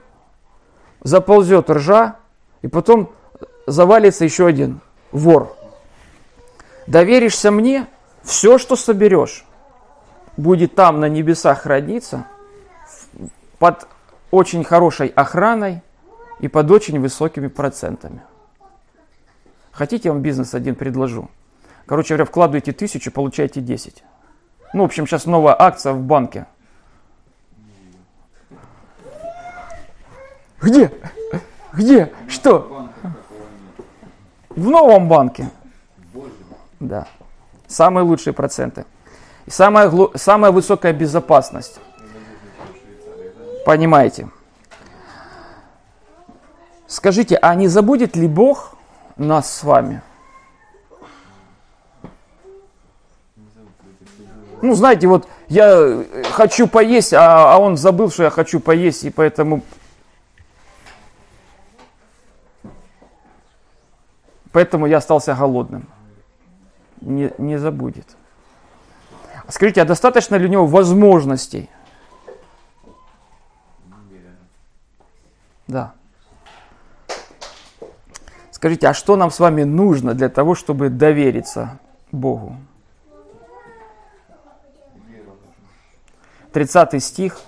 [1.03, 2.15] заползет ржа,
[2.63, 3.11] и потом
[3.67, 4.79] завалится еще один
[5.11, 5.53] вор.
[6.87, 7.89] Доверишься мне,
[8.27, 9.45] все, что соберешь,
[10.37, 12.27] будет там на небесах храниться,
[13.59, 13.87] под
[14.31, 15.81] очень хорошей охраной
[16.41, 18.21] и под очень высокими процентами.
[19.71, 21.31] Хотите, я вам бизнес один предложу?
[21.87, 24.03] Короче говоря, вкладываете тысячу, получаете 10.
[24.75, 26.47] Ну, в общем, сейчас новая акция в банке.
[30.61, 30.93] Где?
[31.73, 32.13] Где?
[32.27, 32.89] Что?
[34.51, 35.49] В новом банке.
[36.81, 37.07] Да.
[37.77, 38.87] Самые лучшие проценты.
[39.45, 41.79] И самая, самая высокая безопасность.
[43.67, 44.31] Понимаете?
[46.87, 48.77] Скажите, а не забудет ли Бог
[49.19, 50.01] нас с вами?
[54.63, 59.05] Ну, знаете, вот я э, хочу поесть, а, а он забыл, что я хочу поесть,
[59.05, 59.61] и поэтому...
[64.51, 65.87] Поэтому я остался голодным.
[67.01, 68.17] Не, не забудет.
[69.49, 71.71] Скажите, а достаточно ли у него возможностей?
[75.67, 75.95] Да.
[78.51, 81.79] Скажите, а что нам с вами нужно для того, чтобы довериться
[82.11, 82.57] Богу?
[86.53, 87.41] 30 стих.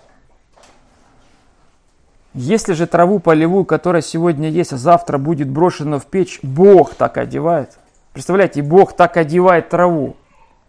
[2.34, 7.16] Если же траву полевую, которая сегодня есть, а завтра будет брошена в печь, Бог так
[7.16, 7.78] одевает.
[8.12, 10.16] Представляете, Бог так одевает траву.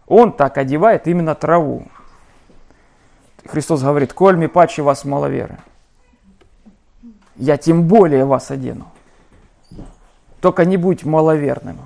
[0.08, 1.88] Он так одевает именно траву.
[3.46, 5.58] Христос говорит, коль ми паче вас маловеры,
[7.36, 8.92] я тем более вас одену.
[10.42, 11.80] Только не будь маловерным.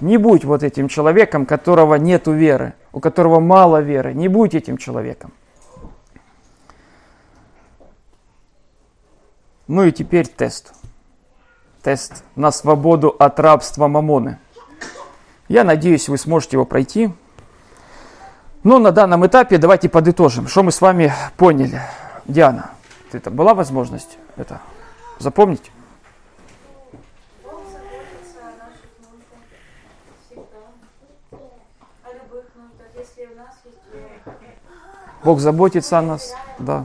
[0.00, 4.14] Не будь вот этим человеком, которого нету веры, у которого мало веры.
[4.14, 5.32] Не будь этим человеком.
[9.68, 10.74] Ну и теперь тест.
[11.82, 14.38] Тест на свободу от рабства мамоны.
[15.48, 17.12] Я надеюсь, вы сможете его пройти.
[18.62, 21.80] Но на данном этапе давайте подытожим, что мы с вами поняли.
[22.26, 22.70] Диана,
[23.10, 24.60] это была возможность это
[25.18, 25.70] запомнить?
[35.24, 36.84] Бог заботится о нас, да.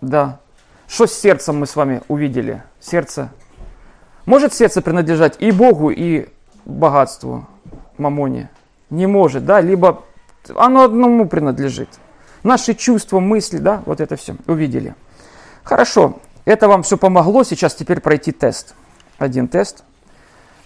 [0.00, 0.40] Да.
[0.88, 2.62] Что с сердцем мы с вами увидели?
[2.80, 3.30] Сердце
[4.26, 6.28] может сердце принадлежать и Богу, и
[6.64, 7.46] богатству,
[7.98, 8.50] мамоне?
[8.90, 9.60] Не может, да?
[9.60, 10.04] Либо
[10.56, 11.88] оно одному принадлежит.
[12.42, 14.94] Наши чувства, мысли, да, вот это все увидели.
[15.62, 17.44] Хорошо, это вам все помогло.
[17.44, 18.74] Сейчас теперь пройти тест.
[19.18, 19.84] Один тест,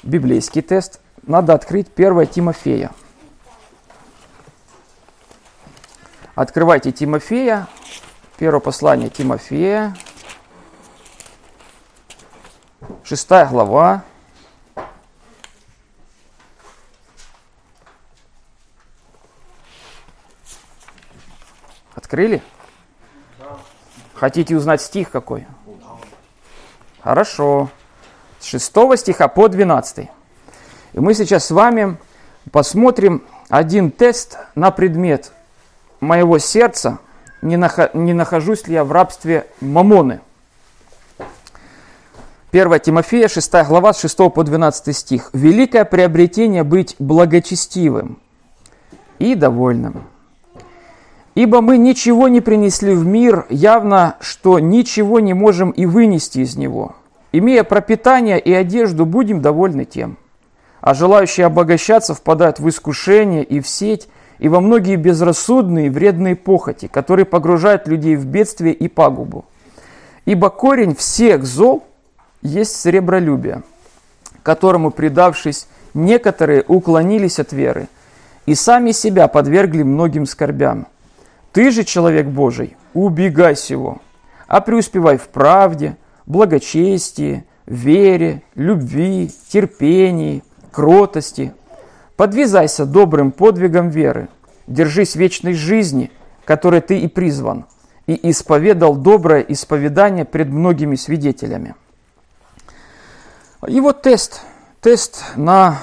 [0.03, 1.01] библейский тест.
[1.27, 2.93] Надо открыть 1 Тимофея.
[6.35, 7.67] Открывайте Тимофея,
[8.39, 9.97] первое послание Тимофея,
[13.07, 14.03] шестая глава.
[21.95, 22.43] Открыли?
[24.15, 25.47] Хотите узнать стих какой?
[27.01, 27.71] Хорошо.
[28.41, 30.09] С 6 стиха по 12.
[30.93, 31.99] И мы сейчас с вами
[32.51, 35.33] посмотрим один тест на предмет
[36.01, 36.99] моего сердца,
[37.41, 40.21] не, нахо- не нахожусь ли я в рабстве мамоны.
[42.57, 45.29] 1 Тимофея, 6 глава, с 6 по 12 стих.
[45.35, 48.19] «Великое приобретение быть благочестивым
[49.19, 50.05] и довольным.
[51.35, 56.57] Ибо мы ничего не принесли в мир, явно, что ничего не можем и вынести из
[56.57, 56.95] него.
[57.31, 60.17] Имея пропитание и одежду, будем довольны тем.
[60.81, 66.87] А желающие обогащаться впадают в искушение и в сеть, и во многие безрассудные вредные похоти,
[66.87, 69.45] которые погружают людей в бедствие и пагубу.
[70.25, 71.85] Ибо корень всех зол
[72.43, 73.63] есть сребролюбие,
[74.43, 77.89] которому, предавшись, некоторые уклонились от веры
[78.47, 80.87] и сами себя подвергли многим скорбям.
[81.53, 83.99] Ты же, человек Божий, убегай сего,
[84.47, 91.53] а преуспевай в правде, благочестии, вере, любви, терпении, кротости.
[92.17, 94.29] Подвязайся добрым подвигом веры,
[94.67, 96.11] держись вечной жизни,
[96.45, 97.67] которой ты и призван,
[98.07, 101.75] и исповедал доброе исповедание пред многими свидетелями.
[103.67, 104.43] И вот тест,
[104.81, 105.79] тест на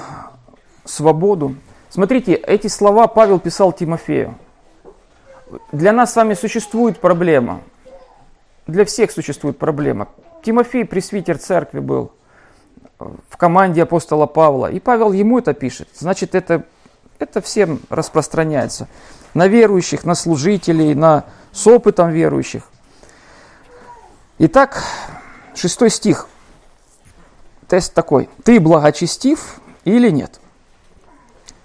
[0.84, 1.56] свободу.
[1.90, 4.36] Смотрите, эти слова Павел писал Тимофею.
[5.72, 7.60] Для нас с вами существует проблема.
[8.66, 10.08] Для всех существует проблема.
[10.42, 12.12] Тимофей пресвитер церкви был
[13.28, 14.70] в команде апостола Павла.
[14.70, 15.88] И Павел ему это пишет.
[15.94, 16.64] Значит, это,
[17.18, 18.88] это всем распространяется.
[19.34, 22.62] На верующих, на служителей, на с опытом верующих.
[24.38, 24.82] Итак,
[25.54, 26.28] шестой стих.
[27.74, 28.28] Тест такой.
[28.44, 30.38] Ты благочестив или нет?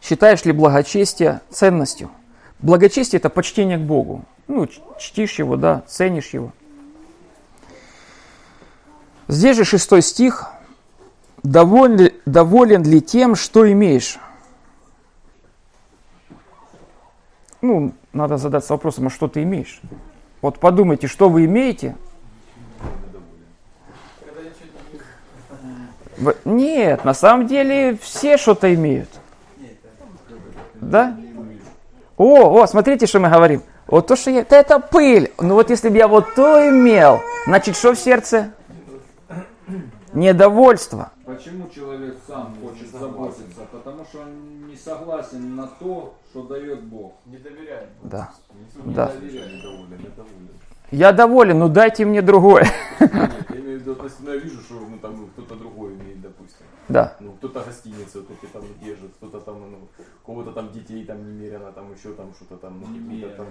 [0.01, 2.10] Считаешь ли благочестие ценностью?
[2.57, 4.26] Благочестие– это почтение к Богу.
[4.47, 6.51] Ну, чтишь его, да, ценишь его.
[9.28, 10.47] Здесь же шестой стих.
[11.43, 14.18] Доволен доволен ли тем, что имеешь?
[17.62, 19.80] Ну, надо задаться вопросом, а что ты имеешь?
[20.41, 21.95] Вот подумайте, что вы имеете?
[26.45, 29.09] Нет, на самом деле все что-то имеют.
[30.76, 31.17] Да?
[32.17, 33.63] О, о, смотрите, что мы говорим.
[33.88, 34.43] Вот то, что я...
[34.43, 35.32] Да это пыль.
[35.39, 38.51] Ну вот если бы я вот то имел, значит, что в сердце?
[40.13, 41.11] Недовольство.
[41.26, 43.61] Почему человек сам хочет заботиться?
[43.72, 47.13] Потому что он не согласен на то, что дает Бог.
[47.26, 47.89] Не доверяем.
[48.03, 48.32] Да.
[48.84, 49.07] Не Да.
[49.07, 50.49] доверяю, недоволен, недоволен.
[50.91, 52.65] Я доволен, ну дайте мне другое.
[52.99, 53.11] Нет,
[53.49, 56.65] я имею в виду, относительно я вижу, что ну, там кто-то другой имеет, допустим.
[56.87, 57.15] Да.
[57.19, 59.77] Ну, кто-то гостиницу, кто-то там держит, кто-то там, ну,
[60.23, 63.45] у кого-то там детей там немерено, там еще там что-то там, ну, какие-то там,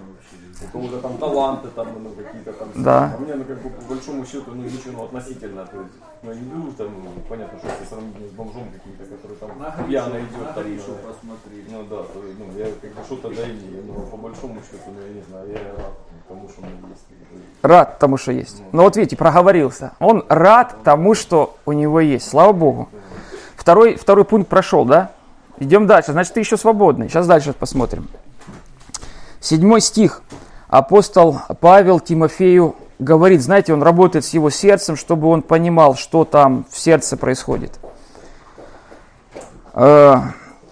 [0.64, 2.68] у кого-то там таланты там, ну, какие-то там.
[2.74, 3.14] Да.
[3.14, 6.32] А мне, ну, как бы, по большому счету, ну, ничего, ну, относительно, то есть, ну,
[6.32, 10.18] я не беру там, ну, понятно, что если сравнить с бомжом каким-то, который там пьяно
[10.18, 11.64] идет, там, ну, посмотри.
[11.70, 14.91] ну да, то, есть, ну, я как бы что-то да имею, но по большому счету,
[14.91, 15.95] ну, я не знаю, я рад
[16.28, 17.07] тому, что у меня есть.
[17.62, 18.62] Рад тому, что есть.
[18.72, 19.93] Ну вот видите, проговорился.
[19.99, 22.29] Он рад тому, что у него есть.
[22.29, 22.89] Слава Богу.
[23.57, 25.11] Второй, второй пункт прошел, да?
[25.59, 26.12] Идем дальше.
[26.12, 27.09] Значит, ты еще свободный.
[27.09, 28.09] Сейчас дальше посмотрим.
[29.41, 30.22] Седьмой стих.
[30.68, 36.66] Апостол Павел Тимофею говорит, знаете, он работает с его сердцем, чтобы он понимал, что там
[36.70, 37.79] в сердце происходит.
[39.74, 40.16] Э,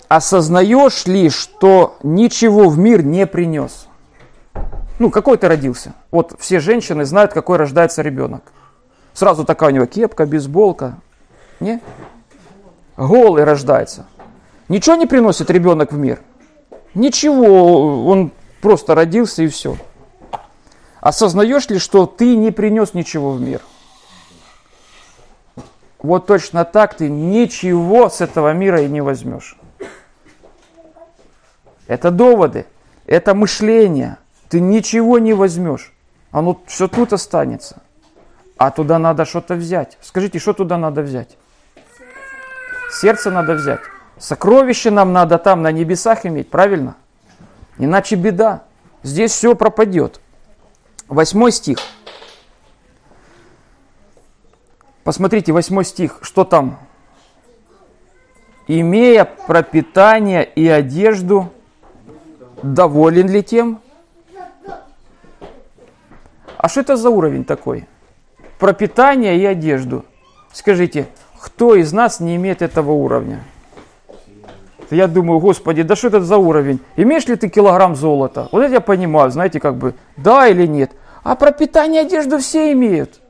[0.08, 3.86] осознаешь ли, что ничего в мир не принес?
[4.98, 5.94] Ну, какой ты родился?
[6.10, 8.52] Вот все женщины знают, какой рождается ребенок.
[9.12, 10.98] Сразу такая у него кепка, бейсболка.
[11.60, 11.80] Не?
[12.96, 14.06] Голый рождается.
[14.68, 16.20] Ничего не приносит ребенок в мир?
[16.94, 18.32] Ничего, он
[18.62, 19.76] просто родился и все.
[21.00, 23.60] Осознаешь ли, что ты не принес ничего в мир?
[25.98, 29.58] Вот точно так ты ничего с этого мира и не возьмешь.
[31.86, 32.66] Это доводы,
[33.06, 34.18] это мышление.
[34.56, 35.92] Ты ничего не возьмешь.
[36.30, 37.82] Оно все тут останется.
[38.56, 39.98] А туда надо что-то взять.
[40.00, 41.36] Скажите, что туда надо взять?
[42.90, 43.80] Сердце надо взять.
[44.16, 46.96] Сокровище нам надо там на небесах иметь, правильно?
[47.76, 48.62] Иначе беда.
[49.02, 50.22] Здесь все пропадет.
[51.06, 51.76] Восьмой стих.
[55.04, 56.78] Посмотрите, восьмой стих, что там?
[58.68, 61.52] Имея пропитание и одежду,
[62.62, 63.82] доволен ли тем?
[66.56, 67.86] А что это за уровень такой?
[68.58, 70.04] Пропитание и одежду.
[70.52, 71.08] Скажите,
[71.40, 73.44] кто из нас не имеет этого уровня?
[74.90, 76.80] Я думаю, господи, да что это за уровень?
[76.96, 78.48] Имеешь ли ты килограмм золота?
[78.52, 80.92] Вот это я понимаю, знаете, как бы, да или нет.
[81.24, 83.20] А пропитание и одежду все имеют.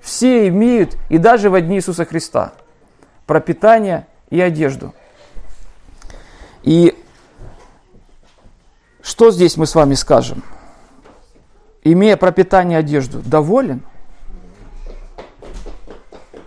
[0.00, 2.52] Все имеют, и даже в дни Иисуса Христа.
[3.26, 4.94] Пропитание и одежду.
[6.62, 6.96] И
[9.02, 10.42] что здесь мы с вами скажем?
[11.82, 13.82] Имея пропитание одежду, доволен?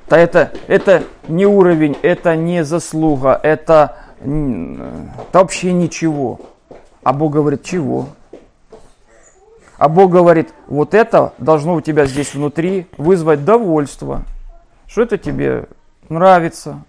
[0.10, 6.40] Да это, это не уровень, это не заслуга, это, это вообще ничего.
[7.02, 8.10] А Бог говорит, чего?
[9.78, 14.24] А Бог говорит, вот это должно у тебя здесь внутри вызвать довольство.
[14.86, 15.66] Что это тебе
[16.10, 16.84] нравится?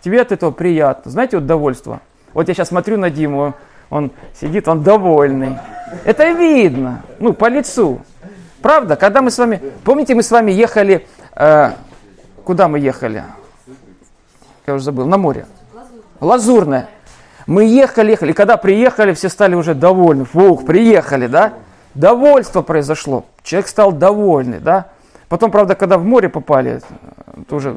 [0.00, 1.12] Тебе от этого приятно.
[1.12, 2.00] Знаете, вот довольство.
[2.32, 3.54] Вот я сейчас смотрю на Диму,
[3.94, 5.56] он сидит, он довольный.
[6.04, 8.00] Это видно, ну, по лицу.
[8.60, 11.70] Правда, когда мы с вами, помните, мы с вами ехали, э,
[12.42, 13.22] куда мы ехали?
[14.66, 15.46] Я уже забыл, на море.
[16.20, 16.88] Лазурное.
[17.46, 20.24] Мы ехали, ехали, и когда приехали, все стали уже довольны.
[20.24, 21.52] Фух, приехали, да?
[21.94, 23.24] Довольство произошло.
[23.44, 24.86] Человек стал довольный, да?
[25.28, 26.80] Потом, правда, когда в море попали,
[27.48, 27.76] тоже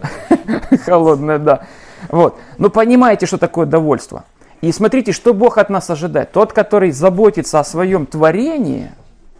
[0.84, 1.62] холодное, да.
[2.10, 2.36] Вот.
[2.58, 4.24] Но понимаете, что такое довольство.
[4.60, 6.32] И смотрите, что Бог от нас ожидает.
[6.32, 8.90] Тот, который заботится о своем творении,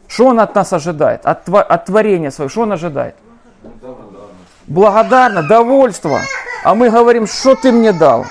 [0.06, 1.26] что Он от нас ожидает?
[1.26, 3.16] От, от творения своего, что Он ожидает?
[4.66, 6.20] Благодарно, довольство.
[6.62, 8.26] А мы говорим, что ты мне дал?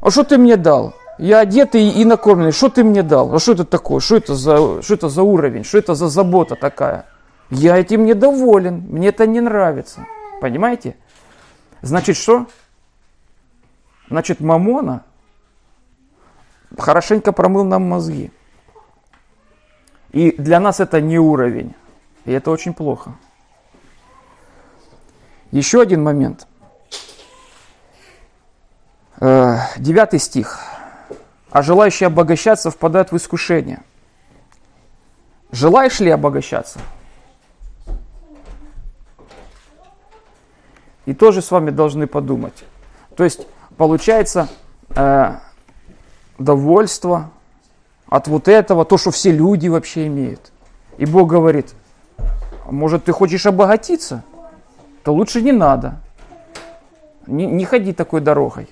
[0.00, 0.94] А что ты мне дал?
[1.18, 2.52] Я одетый и накормленный.
[2.52, 3.34] Что ты мне дал?
[3.34, 4.00] А что это такое?
[4.00, 5.64] Что это за, что это за уровень?
[5.64, 7.04] Что это за забота такая?
[7.50, 8.86] Я этим недоволен.
[8.88, 10.06] Мне это не нравится.
[10.40, 10.96] Понимаете?
[11.82, 12.46] Значит, что?
[14.08, 15.04] Значит, Мамона
[16.78, 18.30] хорошенько промыл нам мозги.
[20.12, 21.74] И для нас это не уровень.
[22.24, 23.14] И это очень плохо.
[25.50, 26.46] Еще один момент.
[29.20, 30.58] Э, девятый стих.
[31.50, 33.82] А желающие обогащаться впадают в искушение.
[35.50, 36.80] Желаешь ли обогащаться?
[41.06, 42.64] И тоже с вами должны подумать.
[43.16, 43.46] То есть,
[43.76, 44.48] получается,
[44.90, 45.38] э,
[46.40, 47.30] довольство
[48.08, 50.50] от вот этого, то, что все люди вообще имеют.
[50.96, 51.74] И Бог говорит,
[52.68, 54.24] может, ты хочешь обогатиться?
[55.04, 56.00] То лучше не надо.
[57.26, 58.68] Не, не ходи такой дорогой.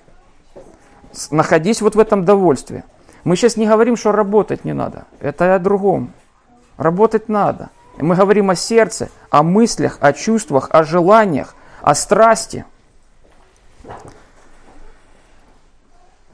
[1.30, 2.84] Находись вот в этом довольстве.
[3.24, 5.04] Мы сейчас не говорим, что работать не надо.
[5.20, 6.12] Это о другом.
[6.76, 7.70] Работать надо.
[7.98, 12.64] Мы говорим о сердце, о мыслях, о чувствах, о желаниях, о страсти.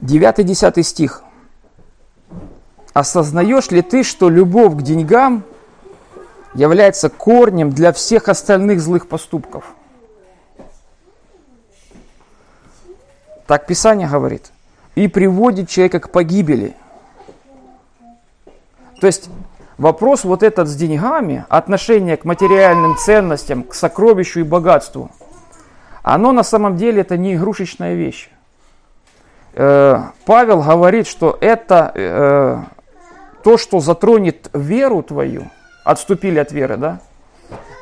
[0.01, 1.24] 9-10 стих.
[2.95, 5.43] Осознаешь ли ты, что любовь к деньгам
[6.53, 9.65] является корнем для всех остальных злых поступков?
[13.47, 14.49] Так Писание говорит.
[14.95, 16.73] И приводит человека к погибели.
[19.01, 19.29] То есть
[19.77, 25.11] вопрос вот этот с деньгами, отношение к материальным ценностям, к сокровищу и богатству,
[26.01, 28.29] оно на самом деле это не игрушечная вещь.
[29.53, 32.63] Э, Павел говорит, что это э,
[33.45, 35.51] то, что затронет веру твою,
[35.83, 36.99] отступили от веры, да?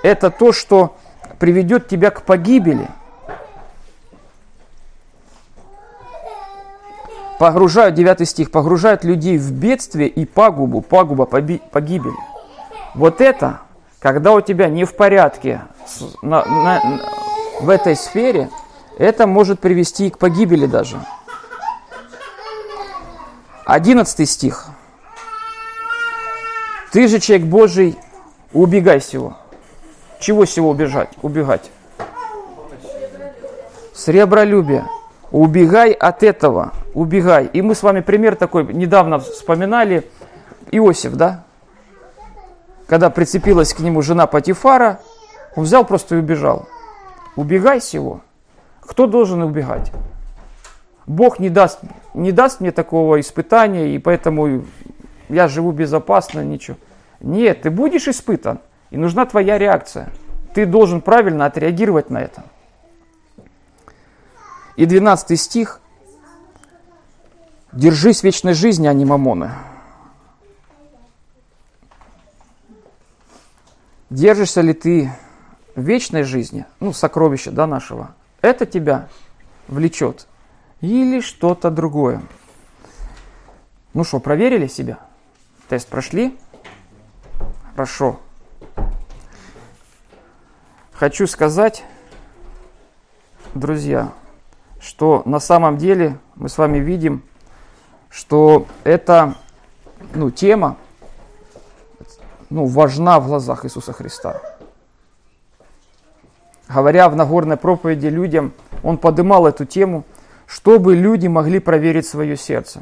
[0.04, 0.98] Это то, что
[1.40, 2.90] приведет тебя к погибели.
[7.40, 12.12] Погружают, 9 стих, погружают людей в бедствие и пагубу, пагуба, погибель.
[12.94, 13.62] Вот это,
[14.00, 15.62] когда у тебя не в порядке
[16.22, 17.02] на, на,
[17.62, 18.50] в этой сфере,
[18.98, 21.00] это может привести к погибели даже.
[23.66, 24.73] 11 стих.
[26.94, 27.98] Ты же человек Божий,
[28.54, 29.36] убегай всего.
[30.20, 31.10] Чего всего убежать?
[31.24, 31.72] Убегать.
[33.96, 34.86] Сребролюбие.
[35.32, 36.72] Убегай от этого.
[36.94, 37.50] Убегай.
[37.52, 40.08] И мы с вами пример такой недавно вспоминали.
[40.70, 41.46] Иосиф, да?
[42.86, 45.00] Когда прицепилась к нему жена Патифара,
[45.56, 46.68] он взял просто и убежал.
[47.36, 48.22] Убегай всего.
[48.82, 49.92] Кто должен убегать?
[51.08, 51.80] Бог не даст,
[52.14, 54.62] не даст мне такого испытания, и поэтому
[55.30, 56.78] я живу безопасно, ничего.
[57.20, 58.60] Нет, ты будешь испытан,
[58.92, 60.10] и нужна твоя реакция.
[60.54, 62.44] Ты должен правильно отреагировать на это.
[64.76, 65.80] И 12 стих.
[67.72, 69.52] Держись вечной жизни, а не мамоны.
[74.10, 75.12] Держишься ли ты
[75.76, 79.08] вечной жизни, ну, сокровища да, нашего, это тебя
[79.68, 80.28] влечет
[80.82, 82.22] или что-то другое.
[83.94, 85.00] Ну что, проверили себя?
[85.70, 86.38] Тест прошли?
[87.72, 88.20] Хорошо.
[90.94, 91.84] Хочу сказать,
[93.54, 94.14] друзья,
[94.80, 97.24] что на самом деле мы с вами видим,
[98.10, 99.36] что эта
[100.14, 100.78] ну, тема
[102.50, 104.40] ну, важна в глазах Иисуса Христа.
[106.68, 108.54] Говоря в Нагорной проповеди людям,
[108.84, 110.04] он подымал эту тему,
[110.46, 112.82] чтобы люди могли проверить свое сердце.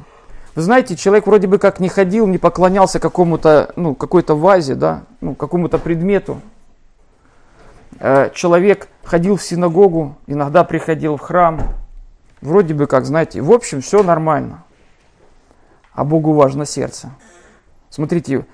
[0.54, 5.04] Вы знаете, человек вроде бы как не ходил, не поклонялся какому-то, ну, какой-то вазе, да,
[5.22, 6.41] ну, какому-то предмету.
[7.99, 11.62] Э, человек ходил в синагогу, иногда приходил в храм.
[12.41, 14.66] Вроде бы как, знаете, в общем, все нормально.
[15.93, 17.12] А Богу важно сердце.
[17.89, 18.45] Смотрите,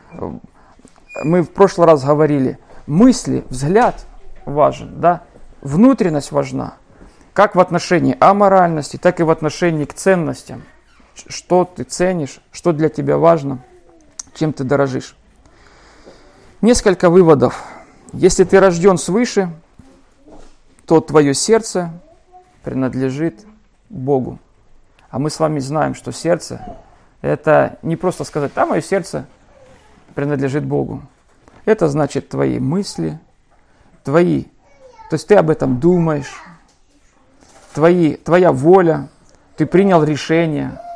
[1.23, 4.05] мы в прошлый раз говорили, мысли, взгляд
[4.45, 5.23] важен, да,
[5.61, 6.75] внутренность важна,
[7.33, 10.61] как в отношении аморальности, так и в отношении к ценностям–
[11.27, 13.59] что ты ценишь, что для тебя важно,
[14.33, 15.15] чем ты дорожишь.
[16.61, 17.63] Несколько выводов.
[18.13, 19.51] Если ты рожден свыше,
[20.85, 21.91] то твое сердце
[22.63, 23.45] принадлежит
[23.89, 24.39] Богу.
[25.09, 26.77] А мы с вами знаем, что сердце–
[27.21, 29.25] это не просто сказать, да, мое сердце
[30.15, 31.01] принадлежит Богу.
[31.65, 33.19] Это значит твои мысли,
[34.03, 34.43] твои,
[35.09, 36.41] то есть ты об этом думаешь,
[37.73, 39.09] твои, твоя воля,
[39.57, 40.81] ты принял решение–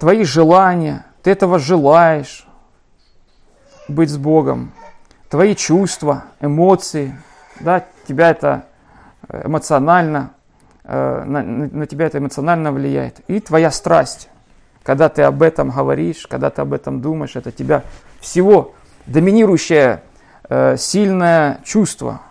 [0.00, 2.46] твои желания, ты этого желаешь,
[3.86, 4.72] быть с Богом,
[5.28, 7.16] твои чувства, эмоции,
[7.60, 8.64] да, тебя это
[9.28, 10.32] э, эмоционально,
[10.84, 13.20] э, на, на тебя это эмоционально влияет.
[13.28, 14.28] И твоя страсть,
[14.82, 17.84] когда ты об этом говоришь, когда ты об этом думаешь, это тебя
[18.20, 18.74] всего
[19.06, 20.02] доминирующее
[20.48, 22.22] э, сильное чувство,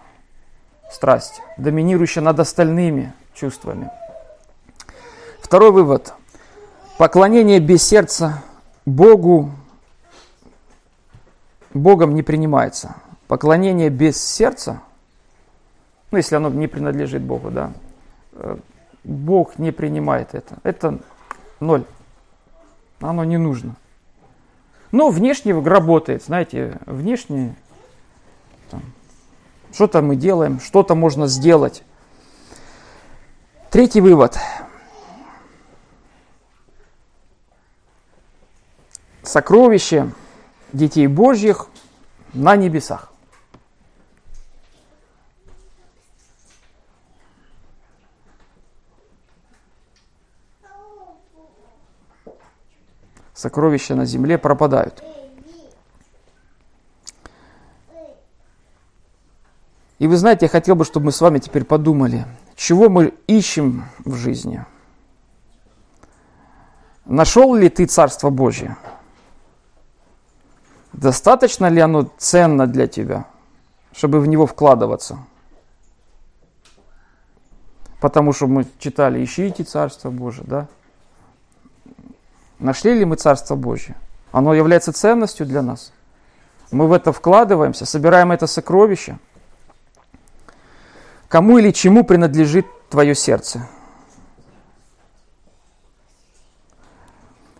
[0.92, 3.92] страсть, доминирующее над остальными чувствами.
[5.42, 6.14] Второй вывод.
[7.00, 8.44] Поклонение без сердца
[8.86, 9.52] Богу,
[11.74, 12.94] Богом не принимается.
[13.30, 14.82] Поклонение без сердца,
[16.12, 17.72] ну, если оно не принадлежит Богу, да,
[18.34, 18.58] э,
[19.06, 20.58] Бог не принимает это.
[20.64, 21.00] Это
[21.62, 21.86] ноль.
[23.00, 23.78] Оно не нужно.
[24.92, 27.56] Но внешне работает, знаете, внешне
[29.72, 31.82] что-то мы делаем, что-то можно сделать.
[33.70, 34.38] Третий вывод–
[39.30, 40.12] сокровище
[40.74, 41.68] детей Божьих
[42.34, 43.12] на небесах.
[53.36, 55.02] Сокровища на земле пропадают.
[60.00, 62.26] И вы знаете, я хотел бы, чтобы мы с вами теперь подумали,
[62.56, 64.66] чего мы ищем в жизни.
[67.06, 68.76] Нашел ли ты Царство Божье?
[70.94, 73.26] Достаточно ли оно ценно для тебя,
[73.94, 75.20] чтобы в него вкладываться?
[78.00, 80.68] Потому что мы читали, ищите Царство Божие, да?
[82.58, 83.96] Нашли ли мы Царство Божье?
[84.32, 85.92] Оно является ценностью для нас.
[86.72, 89.18] Мы в это вкладываемся, собираем это сокровище.
[91.28, 93.68] Кому или чему принадлежит твое сердце?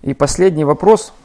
[0.02, 1.14] И последний вопрос–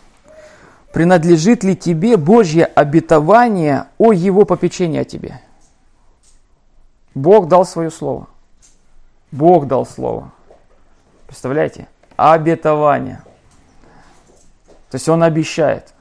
[0.94, 5.40] принадлежит ли тебе Божье обетование о Его попечении о тебе?
[7.16, 8.28] Бог дал свое слово.
[9.32, 10.30] Бог дал слово.
[11.26, 11.88] Представляете?
[12.16, 13.22] Обетование.
[14.88, 15.92] То есть Он обещает.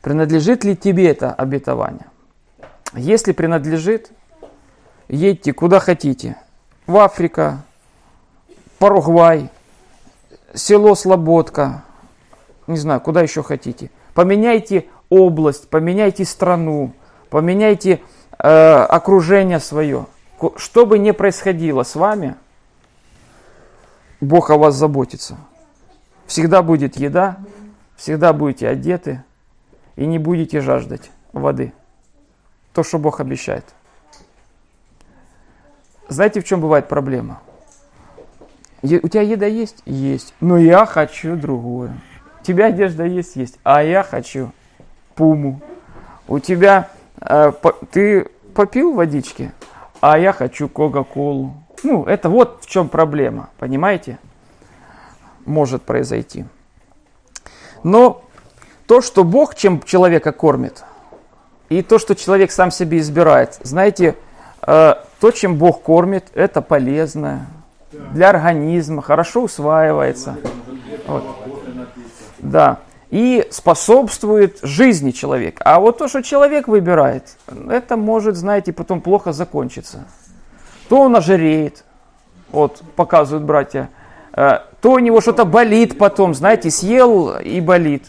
[0.00, 2.06] Принадлежит ли тебе это обетование?
[2.94, 4.12] Если принадлежит,
[5.08, 6.38] едьте куда хотите.
[6.86, 7.62] В Африка,
[8.78, 9.50] Паругвай,
[10.54, 11.84] село Слободка,
[12.72, 13.90] не знаю, куда еще хотите.
[14.14, 16.92] Поменяйте область, поменяйте страну,
[17.30, 18.00] поменяйте
[18.38, 20.06] э, окружение свое.
[20.56, 22.34] Что бы ни происходило с вами,
[24.20, 25.36] Бог о вас заботится.
[26.26, 27.38] Всегда будет еда,
[27.96, 29.22] всегда будете одеты
[29.96, 31.72] и не будете жаждать воды.
[32.72, 33.64] То, что Бог обещает.
[36.08, 37.40] Знаете, в чем бывает проблема?
[38.82, 39.82] У тебя еда есть?
[39.86, 40.34] Есть.
[40.40, 41.94] Но я хочу другое.
[42.42, 43.36] У тебя одежда есть?
[43.36, 43.60] Есть.
[43.62, 44.50] А я хочу
[45.14, 45.60] пуму.
[46.26, 46.88] У тебя
[47.20, 49.52] э, по- ты попил водички?
[50.00, 51.54] А я хочу Кока-Колу.
[51.84, 54.18] Ну, это вот в чем проблема, понимаете?
[55.46, 56.44] Может произойти.
[57.84, 58.24] Но
[58.88, 60.82] то, что Бог чем человека кормит,
[61.68, 64.16] и то, что человек сам себе избирает, знаете,
[64.66, 67.46] э, то, чем Бог кормит, это полезно
[67.92, 70.38] для организма, хорошо усваивается.
[71.06, 71.41] Вот.
[72.42, 72.80] Да.
[73.10, 75.62] И способствует жизни человека.
[75.64, 77.36] А вот то, что человек выбирает,
[77.68, 80.06] это может, знаете, потом плохо закончиться.
[80.88, 81.84] То он ожиреет,
[82.50, 83.90] вот показывают братья,
[84.34, 88.06] э, то у него что-то болит потом, знаете, съел и болит.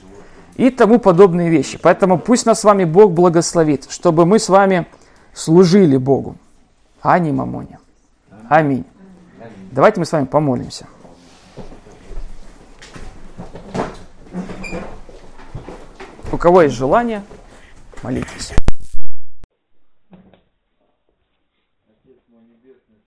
[0.55, 1.79] И тому подобные вещи.
[1.81, 4.85] Поэтому пусть нас с вами Бог благословит, чтобы мы с вами
[5.33, 6.35] служили Богу,
[7.01, 7.79] а не мамоне.
[8.49, 8.85] Аминь.
[9.71, 10.87] Давайте мы с вами помолимся.
[16.33, 17.21] У кого есть желание,
[18.01, 18.53] молитесь.